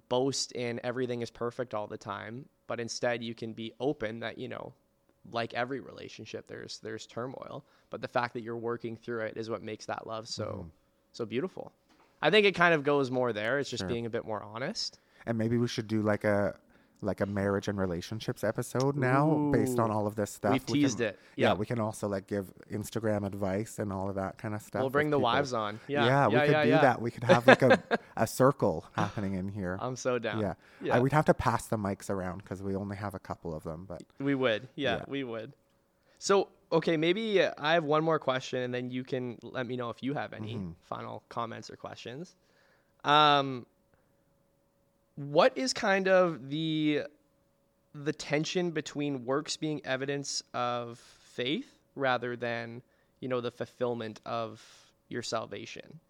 boast 0.08 0.52
in 0.52 0.80
everything 0.82 1.22
is 1.22 1.30
perfect 1.30 1.74
all 1.74 1.86
the 1.86 1.98
time, 1.98 2.46
but 2.66 2.80
instead 2.80 3.22
you 3.22 3.34
can 3.34 3.52
be 3.52 3.72
open 3.80 4.20
that, 4.20 4.38
you 4.38 4.48
know, 4.48 4.72
like 5.30 5.54
every 5.54 5.80
relationship, 5.80 6.46
there's 6.48 6.78
there's 6.78 7.06
turmoil, 7.06 7.64
but 7.90 8.00
the 8.00 8.08
fact 8.08 8.34
that 8.34 8.42
you're 8.42 8.56
working 8.56 8.96
through 8.96 9.20
it 9.20 9.36
is 9.36 9.48
what 9.48 9.62
makes 9.62 9.86
that 9.86 10.06
love 10.06 10.26
so 10.26 10.44
mm-hmm. 10.44 10.68
so 11.12 11.24
beautiful. 11.24 11.72
I 12.20 12.30
think 12.30 12.46
it 12.46 12.54
kind 12.54 12.74
of 12.74 12.84
goes 12.84 13.10
more 13.10 13.32
there. 13.32 13.58
It's 13.58 13.70
just 13.70 13.82
Sure. 13.82 13.88
being 13.88 14.06
a 14.06 14.10
bit 14.10 14.24
more 14.24 14.42
honest. 14.42 14.98
and 15.26 15.38
maybe 15.38 15.56
we 15.58 15.68
should 15.68 15.86
do 15.86 16.02
like 16.02 16.24
a 16.24 16.56
like 17.02 17.20
a 17.20 17.26
marriage 17.26 17.68
and 17.68 17.78
relationships 17.78 18.44
episode 18.44 18.96
now 18.96 19.50
based 19.52 19.78
on 19.78 19.90
all 19.90 20.06
of 20.06 20.14
this 20.14 20.30
stuff 20.30 20.52
We've 20.52 20.62
We 20.62 20.66
can- 20.66 20.74
teased 20.82 21.00
it. 21.00 21.18
yeah 21.36 21.48
Yeah. 21.48 21.54
we 21.54 21.66
can 21.66 21.80
also 21.80 22.08
like 22.08 22.26
give 22.26 22.52
instagram 22.70 23.26
advice 23.26 23.78
and 23.78 23.92
all 23.92 24.08
of 24.08 24.14
that 24.14 24.38
kind 24.38 24.54
of 24.54 24.62
stuff 24.62 24.80
We'll 24.80 24.90
bring 24.90 25.10
the 25.10 25.16
people- 25.16 25.24
wives 25.24 25.52
on. 25.52 25.80
Yeah, 25.88 26.06
yeah, 26.06 26.26
we 26.28 26.34
yeah, 26.34 26.46
could 26.46 26.52
yeah, 26.52 26.62
do 26.64 26.68
yeah. 26.70 26.80
that 26.80 27.02
we 27.02 27.10
could 27.10 27.24
have 27.24 27.46
like 27.46 27.62
a, 27.62 27.82
a 28.16 28.26
circle 28.26 28.86
happening 28.94 29.34
in 29.34 29.48
here 29.48 29.78
I'm 29.80 29.96
so 29.96 30.18
down. 30.18 30.40
yeah, 30.40 30.54
yeah. 30.80 30.96
I, 30.96 31.00
we'd 31.00 31.12
have 31.12 31.24
to 31.26 31.34
pass 31.34 31.66
the 31.66 31.76
mics 31.76 32.08
around 32.08 32.38
because 32.38 32.62
we 32.62 32.76
only 32.76 32.96
have 32.96 33.14
a 33.14 33.18
couple 33.18 33.54
of 33.54 33.64
them 33.64 33.84
but 33.88 34.02
We 34.20 34.34
would. 34.34 34.68
Yeah, 34.76 34.96
Yeah. 34.98 35.04
we 35.08 35.24
would. 35.24 35.52
So, 36.18 36.50
okay, 36.70 36.96
maybe 36.96 37.42
uh, 37.42 37.52
I 37.58 37.72
have 37.74 37.82
one 37.82 38.04
more 38.04 38.20
question 38.20 38.62
and 38.62 38.72
then 38.72 38.90
you 38.92 39.02
can 39.02 39.38
let 39.42 39.66
me 39.66 39.76
know 39.76 39.90
if 39.90 40.02
you 40.04 40.14
have 40.14 40.32
any 40.32 40.54
Mm-hmm. 40.54 40.70
final 40.84 41.24
comments 41.28 41.68
or 41.68 41.76
questions. 41.76 42.36
Um 43.04 43.66
what 45.30 45.56
is 45.56 45.72
kind 45.72 46.08
of 46.08 46.50
the 46.50 47.02
the 47.94 48.12
tension 48.12 48.70
between 48.70 49.24
works 49.24 49.56
being 49.56 49.80
evidence 49.84 50.42
of 50.54 50.98
faith 50.98 51.78
rather 51.94 52.36
than 52.36 52.82
you 53.20 53.28
know 53.28 53.40
the 53.40 53.50
fulfillment 53.50 54.20
of 54.24 54.62
your 55.08 55.22
salvation? 55.22 56.00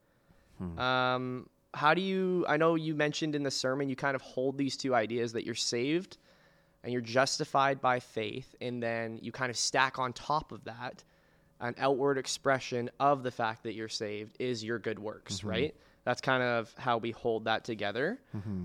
Um, 0.79 1.49
how 1.75 1.95
do 1.95 2.03
you 2.03 2.45
i 2.49 2.57
know 2.57 2.75
you 2.75 2.95
mentioned 2.95 3.35
in 3.35 3.43
the 3.43 3.51
sermon 3.51 3.89
you 3.89 3.97
kind 3.97 4.15
of 4.15 4.23
hold 4.23 4.59
these 4.59 4.77
two 4.77 4.95
ideas 4.95 5.33
that 5.33 5.45
you're 5.45 5.55
saved 5.55 6.19
and 6.85 6.93
you're 6.93 7.01
justified 7.01 7.81
by 7.81 7.99
faith 7.99 8.55
and 8.61 8.83
then 8.83 9.19
you 9.23 9.33
kind 9.33 9.51
of 9.51 9.57
stack 9.57 9.99
on 9.99 10.13
top 10.13 10.53
of 10.53 10.65
that 10.65 11.03
an 11.61 11.75
outward 11.79 12.19
expression 12.19 12.91
of 13.01 13.23
the 13.23 13.31
fact 13.31 13.63
that 13.63 13.75
you're 13.75 13.89
saved 13.89 14.37
is 14.39 14.63
your 14.63 14.79
good 14.79 14.99
works 14.99 15.43
right 15.43 15.75
that's 16.05 16.21
kind 16.21 16.43
of 16.43 16.73
how 16.79 16.99
we 16.99 17.11
hold 17.13 17.45
that 17.45 17.65
together 17.65 18.19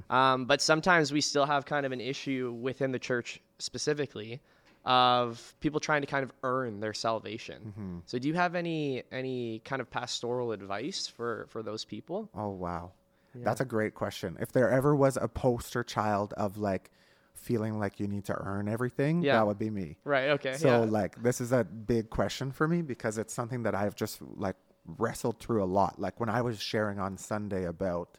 um, 0.10 0.46
but 0.46 0.62
sometimes 0.62 1.12
we 1.12 1.22
still 1.22 1.46
have 1.46 1.65
kind 1.65 1.86
of 1.86 1.91
an 1.91 2.01
issue 2.01 2.56
within 2.60 2.91
the 2.91 3.00
church 3.00 3.39
specifically 3.60 4.41
of 4.86 5.53
people 5.60 5.79
trying 5.79 6.01
to 6.01 6.08
kind 6.08 6.24
of 6.24 6.32
earn 6.44 6.79
their 6.79 6.94
salvation 6.94 8.01
so 8.06 8.17
do 8.17 8.27
you 8.27 8.34
have 8.34 8.56
any 8.56 9.03
any 9.12 9.60
kind 9.65 9.82
of 9.82 9.89
pastoral 9.89 10.51
advice 10.51 11.08
for 11.08 11.46
for 11.50 11.62
those 11.62 11.84
people 11.86 12.29
Oh 12.36 12.50
wow. 12.50 12.91
That's 13.39 13.62
a 13.62 13.65
great 13.65 13.94
question. 13.94 14.36
If 14.39 14.51
there 14.51 14.72
ever 14.72 14.96
was 14.96 15.15
a 15.15 15.27
poster 15.27 15.84
child 15.84 16.34
of 16.38 16.58
like 16.58 16.89
feeling 17.36 17.77
like 17.77 18.00
you 18.00 18.08
need 18.08 18.25
to 18.25 18.34
earn 18.36 18.67
everything, 18.67 19.22
Yeah. 19.22 19.34
that 19.38 19.46
would 19.46 19.60
be 19.60 19.70
me. 19.70 19.98
right 20.06 20.29
okay 20.32 20.53
So 20.53 20.70
yeah. 20.86 20.89
like 20.89 21.22
this 21.22 21.39
is 21.41 21.51
a 21.51 21.63
big 21.63 22.10
question 22.10 22.51
for 22.51 22.67
me 22.67 22.82
because 22.82 23.20
it's 23.20 23.34
something 23.34 23.62
that 23.63 23.75
I've 23.75 23.94
just 23.96 24.22
like 24.22 24.56
wrestled 24.88 25.39
through 25.39 25.63
a 25.63 25.65
lot. 25.65 26.00
Like 26.00 26.20
when 26.20 26.29
I 26.29 26.41
was 26.41 26.60
sharing 26.62 27.00
on 27.00 27.17
Sunday 27.17 27.65
about 27.65 28.17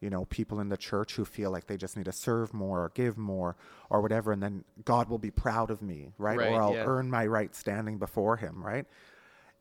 you 0.00 0.10
know 0.10 0.24
people 0.26 0.60
in 0.60 0.68
the 0.68 0.76
church 0.76 1.14
who 1.14 1.24
feel 1.24 1.50
like 1.50 1.66
they 1.66 1.76
just 1.76 1.96
need 1.96 2.04
to 2.04 2.12
serve 2.12 2.52
more 2.52 2.84
or 2.84 2.90
give 2.94 3.16
more 3.16 3.56
or 3.88 4.02
whatever 4.02 4.30
and 4.32 4.42
then 4.42 4.64
God 4.84 5.08
will 5.08 5.18
be 5.18 5.30
proud 5.30 5.70
of 5.70 5.80
me, 5.80 6.12
right? 6.18 6.38
Right, 6.38 6.52
or 6.52 6.60
I'll 6.62 6.74
yeah. 6.74 6.84
earn 6.86 7.10
my 7.10 7.26
right 7.26 7.54
standing 7.54 7.98
before 7.98 8.36
him, 8.36 8.62
right? 8.62 8.86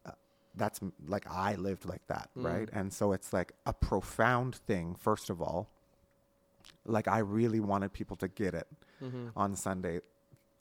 Uh, 0.06 0.12
That's 0.56 0.82
like 1.08 1.26
I 1.30 1.56
lived 1.56 1.86
like 1.86 2.06
that, 2.08 2.30
Mm. 2.38 2.44
right? 2.44 2.70
And 2.74 2.92
so 2.92 3.14
it's 3.14 3.32
like 3.32 3.54
a 3.66 3.74
profound 3.74 4.56
thing 4.56 4.96
first 4.96 5.30
of 5.30 5.42
all. 5.42 5.70
Like 6.86 7.08
I 7.08 7.20
really 7.20 7.60
wanted 7.60 7.94
people 7.94 8.18
to 8.18 8.28
get 8.28 8.54
it 8.54 8.68
Mm-hmm. 9.04 9.28
on 9.36 9.56
Sunday 9.56 10.00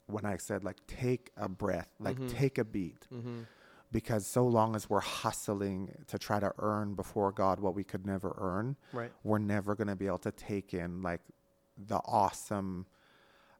when 0.07 0.25
I 0.25 0.37
said 0.37 0.65
like 0.65 0.77
take 0.87 1.31
a 1.37 1.49
breath, 1.49 1.89
like 1.99 2.17
Mm-hmm. 2.17 2.29
take 2.29 2.59
a 2.59 2.65
beat. 2.65 3.07
Because 3.95 4.27
so 4.27 4.45
long 4.45 4.75
as 4.75 4.91
we're 4.91 4.99
hustling 4.99 5.89
to 6.09 6.19
try 6.19 6.41
to 6.41 6.53
earn 6.59 6.95
before 6.95 7.31
God 7.31 7.61
what 7.61 7.77
we 7.77 7.85
could 7.85 8.05
never 8.05 8.35
earn, 8.39 8.75
Right. 8.93 9.13
we're 9.23 9.39
never 9.39 9.77
going 9.77 9.87
to 9.87 9.95
be 9.95 10.09
able 10.09 10.19
to 10.19 10.33
take 10.33 10.75
in 10.75 11.01
like 11.01 11.21
the 11.79 12.01
awesome 12.05 12.87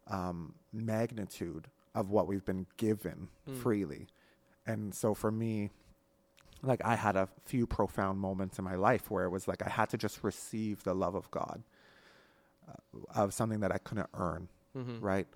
um, 0.09 0.55
magnitude 0.73 1.69
of 1.95 2.11
what 2.11 2.27
we've 2.27 2.45
been 2.45 2.67
given 2.79 3.29
freely. 3.63 4.09
And 4.67 4.93
so 4.93 5.15
for 5.15 5.31
me, 5.31 5.71
like 6.65 6.85
I 6.85 6.97
had 6.97 7.15
a 7.15 7.29
few 7.45 7.65
profound 7.65 8.19
moments 8.19 8.59
in 8.59 8.65
my 8.65 8.75
life 8.75 9.13
where 9.13 9.25
it 9.27 9.31
was 9.31 9.47
like 9.47 9.63
I 9.65 9.69
had 9.71 9.89
to 9.91 9.97
just 9.97 10.25
receive 10.25 10.83
the 10.83 10.95
love 10.95 11.15
of 11.15 11.31
God 11.31 11.63
uh, 12.69 12.73
of 13.15 13.33
something 13.33 13.61
that 13.61 13.71
I 13.71 13.79
couldn't 13.79 14.09
earn, 14.15 14.49
right? 15.01 15.29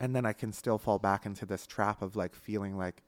And 0.00 0.16
then 0.16 0.24
I 0.24 0.32
can 0.32 0.52
still 0.54 0.78
fall 0.78 0.98
back 0.98 1.26
into 1.26 1.44
this 1.44 1.66
trap 1.66 2.00
of 2.00 2.16
like 2.16 2.34
feeling 2.34 2.78
like 2.78 3.02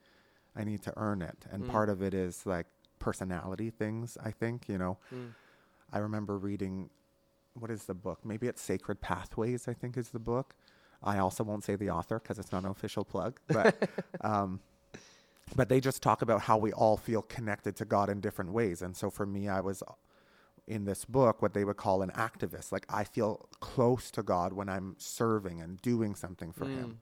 I 0.57 0.65
need 0.65 0.83
to 0.83 0.93
earn 0.97 1.23
it. 1.23 1.47
And 1.51 1.63
part 1.69 1.89
of 1.89 2.03
it 2.03 2.15
is 2.15 2.47
like 2.47 2.67
personality 2.99 3.71
things, 3.71 4.17
I 4.23 4.31
think, 4.31 4.69
you 4.69 4.79
know. 4.79 4.99
I 5.93 5.99
remember 5.99 6.39
reading 6.39 6.91
what 7.55 7.71
is 7.71 7.85
the 7.85 7.95
book? 7.95 8.21
Maybe 8.25 8.47
it's 8.49 8.61
Sacred 8.61 9.01
Pathways, 9.01 9.67
I 9.69 9.73
think 9.75 9.97
is 9.97 10.11
the 10.11 10.19
book. 10.19 10.55
I 11.03 11.19
also 11.19 11.45
won't 11.45 11.65
say 11.65 11.77
the 11.77 11.91
author 11.91 12.19
because 12.19 12.39
it's 12.39 12.53
not 12.53 12.65
an 12.65 12.71
official 12.71 13.05
plug, 13.05 13.39
but 13.49 13.89
um, 14.23 14.61
but 15.55 15.69
they 15.69 15.81
just 15.81 16.03
talk 16.03 16.23
about 16.23 16.43
how 16.43 16.59
we 16.59 16.73
all 16.73 16.97
feel 16.97 17.23
connected 17.23 17.77
to 17.77 17.85
God 17.85 18.09
in 18.09 18.21
different 18.21 18.53
ways. 18.53 18.83
And 18.83 18.97
so 18.97 19.11
for 19.11 19.27
me, 19.27 19.49
I 19.49 19.61
was 19.61 19.83
in 20.67 20.85
this 20.85 21.05
book 21.05 21.43
what 21.43 21.55
they 21.55 21.65
would 21.65 21.77
call 21.77 22.03
an 22.03 22.11
activist. 22.11 22.73
Like 22.73 22.87
I 22.89 23.05
feel 23.05 23.49
close 23.61 24.11
to 24.13 24.23
God 24.23 24.53
when 24.53 24.69
I'm 24.69 24.97
serving 24.99 25.61
and 25.61 25.81
doing 25.81 26.15
something 26.15 26.53
for 26.53 26.67
Him. 26.67 26.99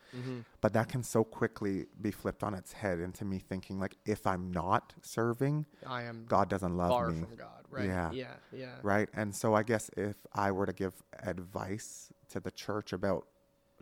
But 0.60 0.72
that 0.74 0.88
can 0.88 1.02
so 1.02 1.24
quickly 1.24 1.86
be 2.00 2.10
flipped 2.10 2.42
on 2.42 2.54
its 2.54 2.72
head 2.72 2.98
into 3.00 3.24
me 3.24 3.38
thinking 3.38 3.78
like, 3.78 3.96
if 4.04 4.26
I'm 4.26 4.50
not 4.52 4.94
serving, 5.02 5.66
I 5.86 6.02
am 6.04 6.26
God 6.28 6.48
doesn't 6.50 6.76
love 6.76 6.90
far 6.90 7.10
me. 7.10 7.20
from 7.20 7.36
God, 7.36 7.64
right? 7.70 7.86
Yeah. 7.86 8.10
yeah, 8.12 8.34
yeah. 8.52 8.76
Right. 8.82 9.08
And 9.14 9.34
so 9.34 9.54
I 9.54 9.62
guess 9.62 9.90
if 9.96 10.16
I 10.32 10.50
were 10.52 10.66
to 10.66 10.72
give 10.72 10.92
advice 11.22 12.12
to 12.30 12.40
the 12.40 12.50
church 12.50 12.92
about 12.92 13.26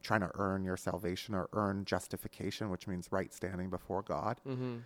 trying 0.03 0.21
to 0.21 0.31
earn 0.35 0.65
your 0.65 0.77
salvation 0.77 1.35
or 1.35 1.49
earn 1.53 1.85
justification, 1.85 2.71
which 2.71 2.89
means 2.89 3.09
right 3.13 3.33
standing 3.33 3.71
before 3.71 4.03
God, 4.03 4.41
Mm-hmm. 4.47 4.79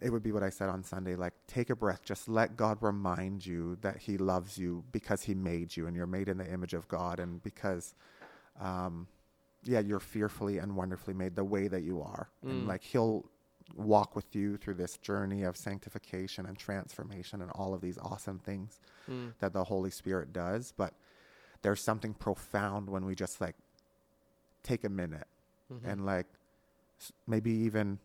It 0.00 0.10
would 0.10 0.22
be 0.22 0.32
what 0.32 0.42
I 0.42 0.50
said 0.50 0.68
on 0.68 0.82
Sunday 0.82 1.16
like, 1.16 1.34
take 1.46 1.70
a 1.70 1.76
breath, 1.76 2.00
just 2.04 2.28
let 2.28 2.56
God 2.56 2.78
remind 2.80 3.44
you 3.44 3.76
that 3.82 3.98
He 3.98 4.18
loves 4.18 4.58
you 4.58 4.84
because 4.92 5.22
He 5.22 5.34
made 5.34 5.76
you 5.76 5.86
and 5.86 5.96
you're 5.96 6.06
made 6.06 6.28
in 6.28 6.38
the 6.38 6.50
image 6.50 6.74
of 6.74 6.88
God 6.88 7.20
and 7.20 7.42
because. 7.42 7.94
Um, 8.60 9.08
yeah, 9.68 9.80
you're 9.80 10.00
fearfully 10.00 10.58
and 10.58 10.76
wonderfully 10.76 11.12
made 11.12 11.34
the 11.34 11.42
way 11.42 11.66
that 11.66 11.82
you 11.82 12.00
are. 12.00 12.28
And 12.42 12.64
mm. 12.64 12.68
like 12.68 12.84
he'll 12.84 13.28
walk 13.74 14.14
with 14.14 14.34
you 14.34 14.56
through 14.56 14.74
this 14.74 14.96
journey 14.98 15.42
of 15.42 15.56
sanctification 15.56 16.46
and 16.46 16.56
transformation 16.56 17.42
and 17.42 17.50
all 17.52 17.74
of 17.74 17.80
these 17.80 17.98
awesome 17.98 18.38
things 18.38 18.78
mm. 19.10 19.32
that 19.40 19.52
the 19.52 19.64
Holy 19.64 19.90
Spirit 19.90 20.32
does. 20.32 20.72
But 20.76 20.94
there's 21.62 21.82
something 21.82 22.14
profound 22.14 22.88
when 22.88 23.04
we 23.04 23.14
just 23.14 23.40
like 23.40 23.56
take 24.62 24.84
a 24.84 24.88
minute 24.88 25.26
mm-hmm. 25.72 25.88
and 25.88 26.06
like 26.06 26.26
maybe 27.26 27.50
even 27.50 27.98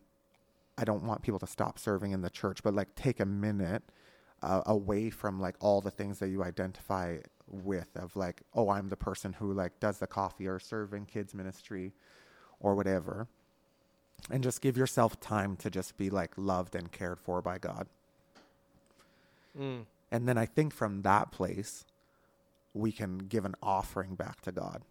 I 0.82 0.84
don't 0.84 1.04
want 1.04 1.22
people 1.22 1.40
to 1.40 1.48
stop 1.48 1.78
serving 1.78 2.12
in 2.12 2.22
the 2.22 2.30
church, 2.30 2.64
but 2.64 2.74
like 2.74 2.96
take 2.96 3.20
a 3.20 3.26
minute 3.26 3.84
uh, 4.42 4.64
away 4.66 5.12
from 5.12 5.40
like 5.40 5.56
all 5.60 5.80
the 5.80 5.92
things 5.92 6.18
that 6.20 6.30
you 6.30 6.44
identify 6.44 7.18
with 7.48 7.96
of 7.96 8.16
like, 8.16 8.42
oh, 8.56 8.70
I'm 8.70 8.90
the 8.90 8.98
person 8.98 9.34
who 9.34 9.54
like 9.54 9.80
does 9.80 10.00
the 10.00 10.08
coffee 10.08 10.48
or 10.48 10.58
serving 10.60 11.06
kids 11.06 11.36
ministry 11.36 11.94
or 12.60 12.74
whatever. 12.74 13.28
And 14.32 14.44
just 14.44 14.62
give 14.62 14.76
yourself 14.76 15.20
time 15.20 15.56
to 15.58 15.70
just 15.70 15.98
be 15.98 16.10
like 16.10 16.32
loved 16.36 16.76
and 16.76 16.92
cared 16.92 17.20
for 17.20 17.42
by 17.42 17.60
God. 17.60 17.88
Mm. 19.60 19.86
And 20.12 20.28
then 20.28 20.38
I 20.38 20.48
think 20.48 20.74
from 20.74 21.04
that 21.04 21.32
place, 21.32 21.86
we 22.74 22.92
can 22.92 23.20
give 23.20 23.46
an 23.46 23.56
offering 23.62 24.16
back 24.16 24.42
to 24.42 24.52
God 24.52 24.84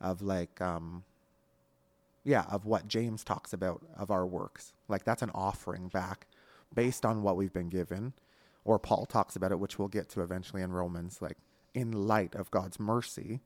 of 0.00 0.20
like, 0.20 0.60
um, 0.60 1.04
yeah, 2.28 2.44
of 2.50 2.66
what 2.66 2.86
James 2.86 3.24
talks 3.24 3.54
about 3.54 3.80
of 3.96 4.10
our 4.10 4.26
works. 4.26 4.74
Like 4.86 5.02
that's 5.04 5.22
an 5.22 5.30
offering 5.34 5.88
back 5.88 6.26
based 6.74 7.06
on 7.06 7.22
what 7.22 7.36
we've 7.36 7.54
been 7.54 7.70
given. 7.70 8.12
Or 8.66 8.78
Paul 8.78 9.06
talks 9.06 9.34
about 9.34 9.50
it, 9.50 9.58
which 9.58 9.78
we'll 9.78 9.88
get 9.88 10.10
to 10.10 10.20
eventually 10.20 10.60
in 10.60 10.70
Romans. 10.70 11.22
Like, 11.22 11.38
in 11.72 11.90
light 11.90 12.34
of 12.34 12.50
God's 12.50 12.78
mercy, 12.78 13.40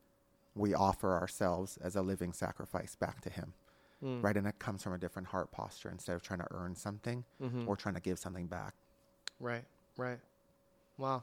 we 0.56 0.74
offer 0.74 1.12
ourselves 1.12 1.78
as 1.80 1.94
a 1.94 2.02
living 2.02 2.32
sacrifice 2.32 2.96
back 2.96 3.20
to 3.20 3.30
Him. 3.30 3.52
Hmm. 4.00 4.20
Right? 4.20 4.36
And 4.36 4.48
it 4.48 4.58
comes 4.58 4.82
from 4.82 4.94
a 4.94 4.98
different 4.98 5.28
heart 5.28 5.52
posture 5.52 5.90
instead 5.90 6.16
of 6.16 6.22
trying 6.22 6.40
to 6.40 6.48
earn 6.50 6.74
something 6.74 7.24
mm-hmm. 7.40 7.68
or 7.68 7.76
trying 7.76 7.94
to 7.94 8.00
give 8.00 8.18
something 8.18 8.48
back. 8.48 8.74
Right, 9.38 9.64
right. 9.96 10.18
Wow. 10.98 11.22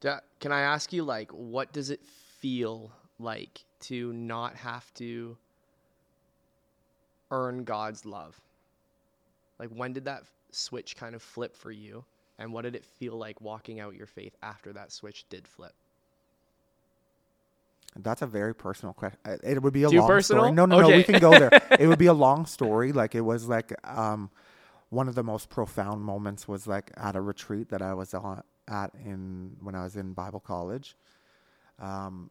Da- 0.00 0.20
can 0.40 0.52
I 0.52 0.60
ask 0.60 0.92
you, 0.92 1.04
like, 1.04 1.30
what 1.30 1.72
does 1.72 1.88
it 1.88 2.04
feel 2.04 2.92
like 3.18 3.64
to 3.80 4.12
not 4.12 4.56
have 4.56 4.92
to 4.94 5.38
earn 7.30 7.64
God's 7.64 8.04
love? 8.04 8.40
Like, 9.58 9.70
when 9.70 9.92
did 9.92 10.04
that 10.04 10.24
switch 10.50 10.96
kind 10.96 11.14
of 11.14 11.22
flip 11.22 11.56
for 11.56 11.70
you? 11.70 12.04
And 12.38 12.52
what 12.52 12.62
did 12.62 12.74
it 12.74 12.84
feel 12.84 13.16
like 13.16 13.40
walking 13.40 13.80
out 13.80 13.94
your 13.94 14.06
faith 14.06 14.36
after 14.42 14.72
that 14.74 14.92
switch 14.92 15.24
did 15.30 15.48
flip? 15.48 15.72
That's 17.98 18.20
a 18.20 18.26
very 18.26 18.54
personal 18.54 18.92
question. 18.92 19.18
It 19.42 19.62
would 19.62 19.72
be 19.72 19.84
a 19.84 19.88
Too 19.88 20.00
long 20.00 20.08
personal? 20.08 20.42
story. 20.44 20.52
No, 20.54 20.66
no, 20.66 20.80
no. 20.80 20.88
We 20.88 21.02
can 21.02 21.18
go 21.18 21.30
there. 21.30 21.50
it 21.80 21.86
would 21.86 21.98
be 21.98 22.06
a 22.06 22.12
long 22.12 22.44
story. 22.44 22.92
Like 22.92 23.14
it 23.14 23.22
was 23.22 23.48
like 23.48 23.72
um, 23.88 24.30
one 24.90 25.08
of 25.08 25.14
the 25.14 25.22
most 25.22 25.48
profound 25.48 26.02
moments 26.02 26.46
was 26.46 26.66
like 26.66 26.90
at 26.96 27.16
a 27.16 27.20
retreat 27.20 27.70
that 27.70 27.80
I 27.80 27.94
was 27.94 28.12
on 28.12 28.42
at 28.68 28.92
in 29.04 29.56
when 29.62 29.74
I 29.74 29.84
was 29.84 29.96
in 29.96 30.12
Bible 30.12 30.40
college, 30.40 30.96
um, 31.80 32.30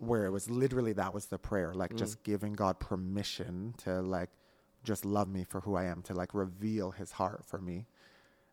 where 0.00 0.24
it 0.24 0.30
was 0.30 0.48
literally 0.50 0.92
that 0.94 1.12
was 1.14 1.26
the 1.26 1.38
prayer, 1.38 1.72
like 1.74 1.94
just 1.94 2.22
giving 2.24 2.54
God 2.54 2.78
permission 2.80 3.74
to 3.78 4.00
like 4.00 4.30
just 4.82 5.04
love 5.04 5.28
me 5.28 5.44
for 5.44 5.60
who 5.60 5.76
I 5.76 5.84
am, 5.84 6.02
to 6.02 6.14
like 6.14 6.32
reveal 6.34 6.90
His 6.90 7.12
heart 7.12 7.44
for 7.44 7.58
me, 7.60 7.86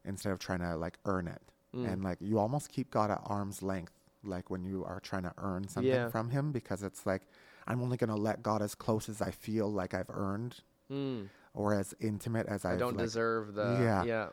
instead 0.06 0.32
of 0.34 0.40
trying 0.40 0.60
to 0.60 0.76
like 0.76 0.98
earn 1.06 1.28
it. 1.28 1.42
And 1.74 2.04
like 2.04 2.18
you 2.22 2.40
almost 2.40 2.70
keep 2.72 2.90
God 2.90 3.12
at 3.12 3.22
arm's 3.26 3.62
length, 3.62 3.94
like 4.24 4.50
when 4.50 4.64
you 4.64 4.84
are 4.84 5.00
trying 5.00 5.24
to 5.24 5.34
earn 5.38 5.68
something 5.68 5.92
Yeah. 5.94 6.10
from 6.10 6.30
Him, 6.32 6.52
because 6.52 6.82
it's 6.82 7.06
like 7.06 7.22
I'm 7.68 7.82
only 7.84 7.98
gonna 7.98 8.16
let 8.16 8.42
God 8.42 8.62
as 8.64 8.74
close 8.76 9.08
as 9.10 9.22
I 9.22 9.30
feel 9.32 9.72
like 9.72 9.94
I've 9.94 10.10
earned, 10.10 10.62
Mm. 10.92 11.28
or 11.54 11.74
as 11.76 11.94
intimate 12.00 12.48
as 12.48 12.66
I 12.66 12.74
I've 12.74 12.80
don't 12.80 12.96
like, 12.98 13.06
deserve 13.06 13.54
the. 13.54 13.78
yeah. 13.82 14.04
Yeah. 14.06 14.30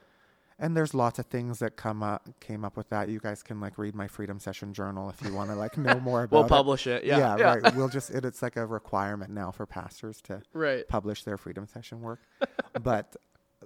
And 0.58 0.76
there's 0.76 0.94
lots 0.94 1.18
of 1.18 1.26
things 1.26 1.58
that 1.58 1.76
come 1.76 2.02
up 2.02 2.28
came 2.40 2.64
up 2.64 2.76
with 2.76 2.88
that. 2.90 3.08
You 3.08 3.18
guys 3.20 3.42
can 3.42 3.60
like 3.60 3.76
read 3.78 3.94
my 3.94 4.06
Freedom 4.08 4.38
Session 4.38 4.72
journal 4.72 5.10
if 5.10 5.20
you 5.26 5.34
want 5.34 5.50
to 5.50 5.56
like 5.56 5.76
know 5.76 5.98
more 6.00 6.22
about 6.24 6.38
We'll 6.40 6.48
publish 6.48 6.86
it. 6.86 7.04
Yeah. 7.04 7.36
yeah, 7.36 7.42
right. 7.56 7.74
We'll 7.76 7.88
just 7.88 8.10
it, 8.10 8.24
it's 8.24 8.42
like 8.42 8.56
a 8.56 8.66
requirement 8.66 9.30
now 9.30 9.50
for 9.50 9.66
pastors 9.66 10.20
to 10.22 10.42
Right. 10.52 10.86
publish 10.88 11.24
their 11.24 11.36
freedom 11.38 11.66
session 11.66 12.00
work. 12.02 12.20
but 12.82 13.16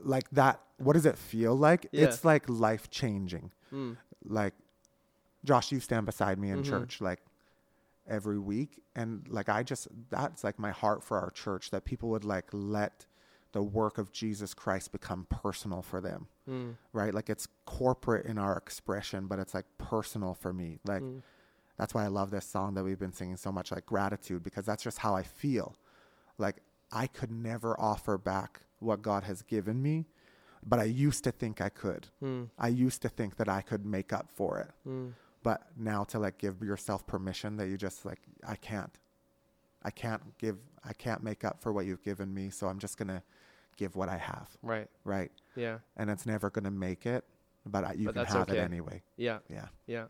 like 0.03 0.31
that, 0.31 0.61
what 0.79 0.93
does 0.95 1.07
it 1.07 1.19
feel 1.19 1.55
like? 1.57 1.87
Yeah. 1.93 2.05
It's 2.05 2.25
like 2.25 2.49
life 2.49 2.89
changing. 2.91 3.51
Mm. 3.73 3.97
Like, 4.25 4.55
Josh, 5.45 5.73
you 5.73 5.81
stand 5.81 6.07
beside 6.07 6.39
me 6.39 6.51
in 6.51 6.61
Mhm. 6.63 6.65
church 6.71 7.01
like 7.01 7.21
every 8.07 8.39
week, 8.39 8.81
and 8.97 9.27
like 9.29 9.49
I 9.49 9.63
just 9.63 9.89
that's 10.09 10.43
like 10.43 10.59
my 10.59 10.71
heart 10.71 11.03
for 11.05 11.19
our 11.21 11.31
church 11.31 11.71
that 11.71 11.85
people 11.85 12.09
would 12.11 12.25
like 12.25 12.47
let 12.53 13.07
the 13.53 13.63
work 13.63 13.99
of 13.99 14.13
Jesus 14.13 14.55
Christ 14.55 14.93
become 14.93 15.27
personal 15.31 15.83
for 15.83 16.01
them. 16.01 16.29
Mm. 16.49 16.77
Right? 16.93 17.13
Like 17.13 17.29
it's 17.31 17.47
corporate 17.67 18.27
in 18.27 18.39
our 18.39 18.57
expression, 18.57 19.27
but 19.27 19.39
it's 19.39 19.55
like 19.55 19.67
personal 19.79 20.35
for 20.35 20.53
me. 20.53 20.79
Like 20.87 21.03
Mm. 21.03 21.23
that's 21.77 21.95
why 21.95 22.05
I 22.05 22.09
love 22.09 22.31
this 22.31 22.47
song 22.47 22.75
that 22.75 22.85
we've 22.85 22.99
been 22.99 23.13
singing 23.13 23.37
so 23.37 23.53
much, 23.53 23.71
like 23.71 23.87
gratitude, 23.87 24.43
because 24.43 24.65
that's 24.67 24.83
just 24.83 24.99
how 24.99 25.15
I 25.15 25.23
feel. 25.23 25.77
Like 26.39 26.63
I 26.91 27.07
could 27.07 27.31
never 27.31 27.79
offer 27.79 28.17
back 28.19 28.63
what 28.81 29.03
God 29.03 29.25
has 29.25 29.43
given 29.43 29.83
me, 29.83 30.07
but 30.65 30.79
I 30.79 30.85
used 30.85 31.25
to 31.25 31.33
think 31.33 31.61
I 31.61 31.69
could. 31.69 32.09
Mm. 32.23 32.49
I 32.59 32.69
used 32.69 33.03
to 33.03 33.09
think 33.09 33.37
that 33.37 33.49
I 33.49 33.61
could 33.61 33.85
make 33.85 34.13
up 34.13 34.31
for 34.35 34.59
it. 34.59 34.71
Mm. 34.89 35.13
But 35.43 35.67
now 35.77 36.05
to 36.05 36.19
like 36.19 36.39
give 36.39 36.63
yourself 36.63 37.07
permission 37.07 37.57
that 37.59 37.69
you 37.69 37.77
just 37.77 38.05
like, 38.05 38.21
I 38.47 38.57
can't. 38.57 38.99
I 39.83 39.91
can't 39.91 40.37
give, 40.39 40.57
I 40.85 40.93
can't 40.93 41.23
make 41.23 41.45
up 41.45 41.63
for 41.63 41.73
what 41.73 41.87
you've 41.87 42.03
given 42.03 42.35
me. 42.35 42.51
So 42.51 42.67
I'm 42.67 42.79
just 42.81 42.97
going 42.99 43.09
to 43.09 43.23
give 43.79 43.97
what 43.97 44.11
I 44.11 44.19
have. 44.19 44.49
Right. 44.63 44.89
Right. 45.05 45.31
Yeah. 45.57 45.79
And 45.97 46.11
it's 46.11 46.27
never 46.27 46.51
going 46.51 46.65
to 46.65 46.71
make 46.71 47.07
it, 47.07 47.25
but 47.65 47.85
I, 47.85 47.93
you 47.95 48.07
But 48.07 48.17
can 48.17 48.25
have 48.27 48.49
okay. 48.51 48.59
it 48.59 48.61
anyway. 48.61 49.03
Yeah. 49.17 49.39
Yeah. 49.49 49.67
Yeah. 49.87 50.05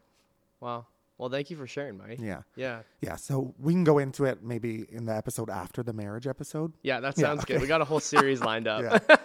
Wow. 0.61 0.87
Well, 1.19 1.29
thank 1.29 1.51
you 1.51 1.57
for 1.57 1.67
sharing, 1.67 1.99
Mike. 1.99 2.19
Yeah. 2.21 2.43
Yeah. 2.57 2.81
Yeah. 3.01 3.17
So 3.17 3.55
we 3.59 3.73
can 3.73 3.85
go 3.85 3.99
into 3.99 4.25
it 4.25 4.43
maybe 4.43 4.87
in 4.91 5.05
the 5.05 5.15
episode 5.15 5.51
after 5.51 5.83
the 5.83 5.93
marriage 5.93 6.27
episode. 6.27 6.73
Yeah, 6.83 7.01
that 7.01 7.19
Yeah, 7.19 7.27
sounds 7.27 7.45
good. 7.45 7.61
We 7.61 7.67
got 7.67 7.81
a 7.81 7.85
whole 7.85 8.01
series 8.01 8.41
lined 8.41 8.69
up. 8.75 8.83
Yeah. 8.83 9.17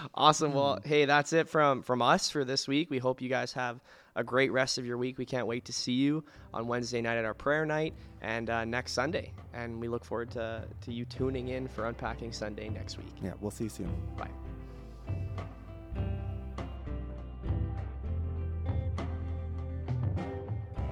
awesome. 0.14 0.52
Well, 0.52 0.78
hmm. 0.82 0.88
hey, 0.88 1.04
that's 1.04 1.32
it 1.32 1.48
from 1.48 1.82
from 1.82 2.02
us 2.02 2.28
for 2.30 2.44
this 2.44 2.66
week. 2.68 2.90
We 2.90 2.98
hope 2.98 3.20
you 3.22 3.28
guys 3.28 3.52
have 3.52 3.80
a 4.16 4.24
great 4.24 4.52
rest 4.52 4.78
of 4.78 4.86
your 4.86 4.96
week. 4.98 5.18
We 5.18 5.26
can't 5.26 5.46
wait 5.46 5.64
to 5.66 5.72
see 5.72 5.92
you 5.92 6.24
on 6.52 6.66
Wednesday 6.66 7.00
night 7.00 7.18
at 7.18 7.24
our 7.24 7.34
prayer 7.34 7.66
night 7.66 7.94
and 8.22 8.48
uh, 8.50 8.64
next 8.64 8.92
Sunday. 8.92 9.32
And 9.52 9.80
we 9.80 9.88
look 9.88 10.04
forward 10.04 10.30
to 10.32 10.64
to 10.82 10.92
you 10.92 11.04
tuning 11.04 11.48
in 11.48 11.68
for 11.68 11.86
Unpacking 11.86 12.32
Sunday 12.32 12.68
next 12.68 12.98
week. 12.98 13.12
Yeah. 13.22 13.32
We'll 13.40 13.50
see 13.50 13.64
you 13.64 13.70
soon. 13.70 13.94
Bye. 14.16 14.30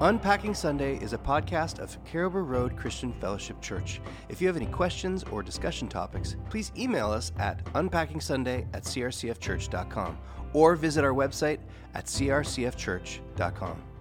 Unpacking 0.01 0.53
Sunday 0.53 0.97
is 0.97 1.13
a 1.13 1.19
podcast 1.19 1.79
of 1.79 1.97
Cariboo 2.05 2.41
Road 2.41 2.77
Christian 2.77 3.13
Fellowship 3.21 3.61
Church. 3.61 4.01
If 4.29 4.41
you 4.41 4.49
have 4.49 4.57
any 4.57 4.67
questions 4.67 5.23
or 5.31 5.45
discussion 5.45 5.87
topics, 5.87 6.35
please 6.51 6.73
email 6.77 7.13
us 7.13 7.31
at 7.39 7.65
unpackingsunday 7.67 8.67
at 8.75 8.83
crcfchurch.com 8.83 10.19
or 10.53 10.77
visit 10.77 11.05
our 11.05 11.13
website 11.13 11.59
at 11.95 12.07
crcfchurch.com. 12.07 13.92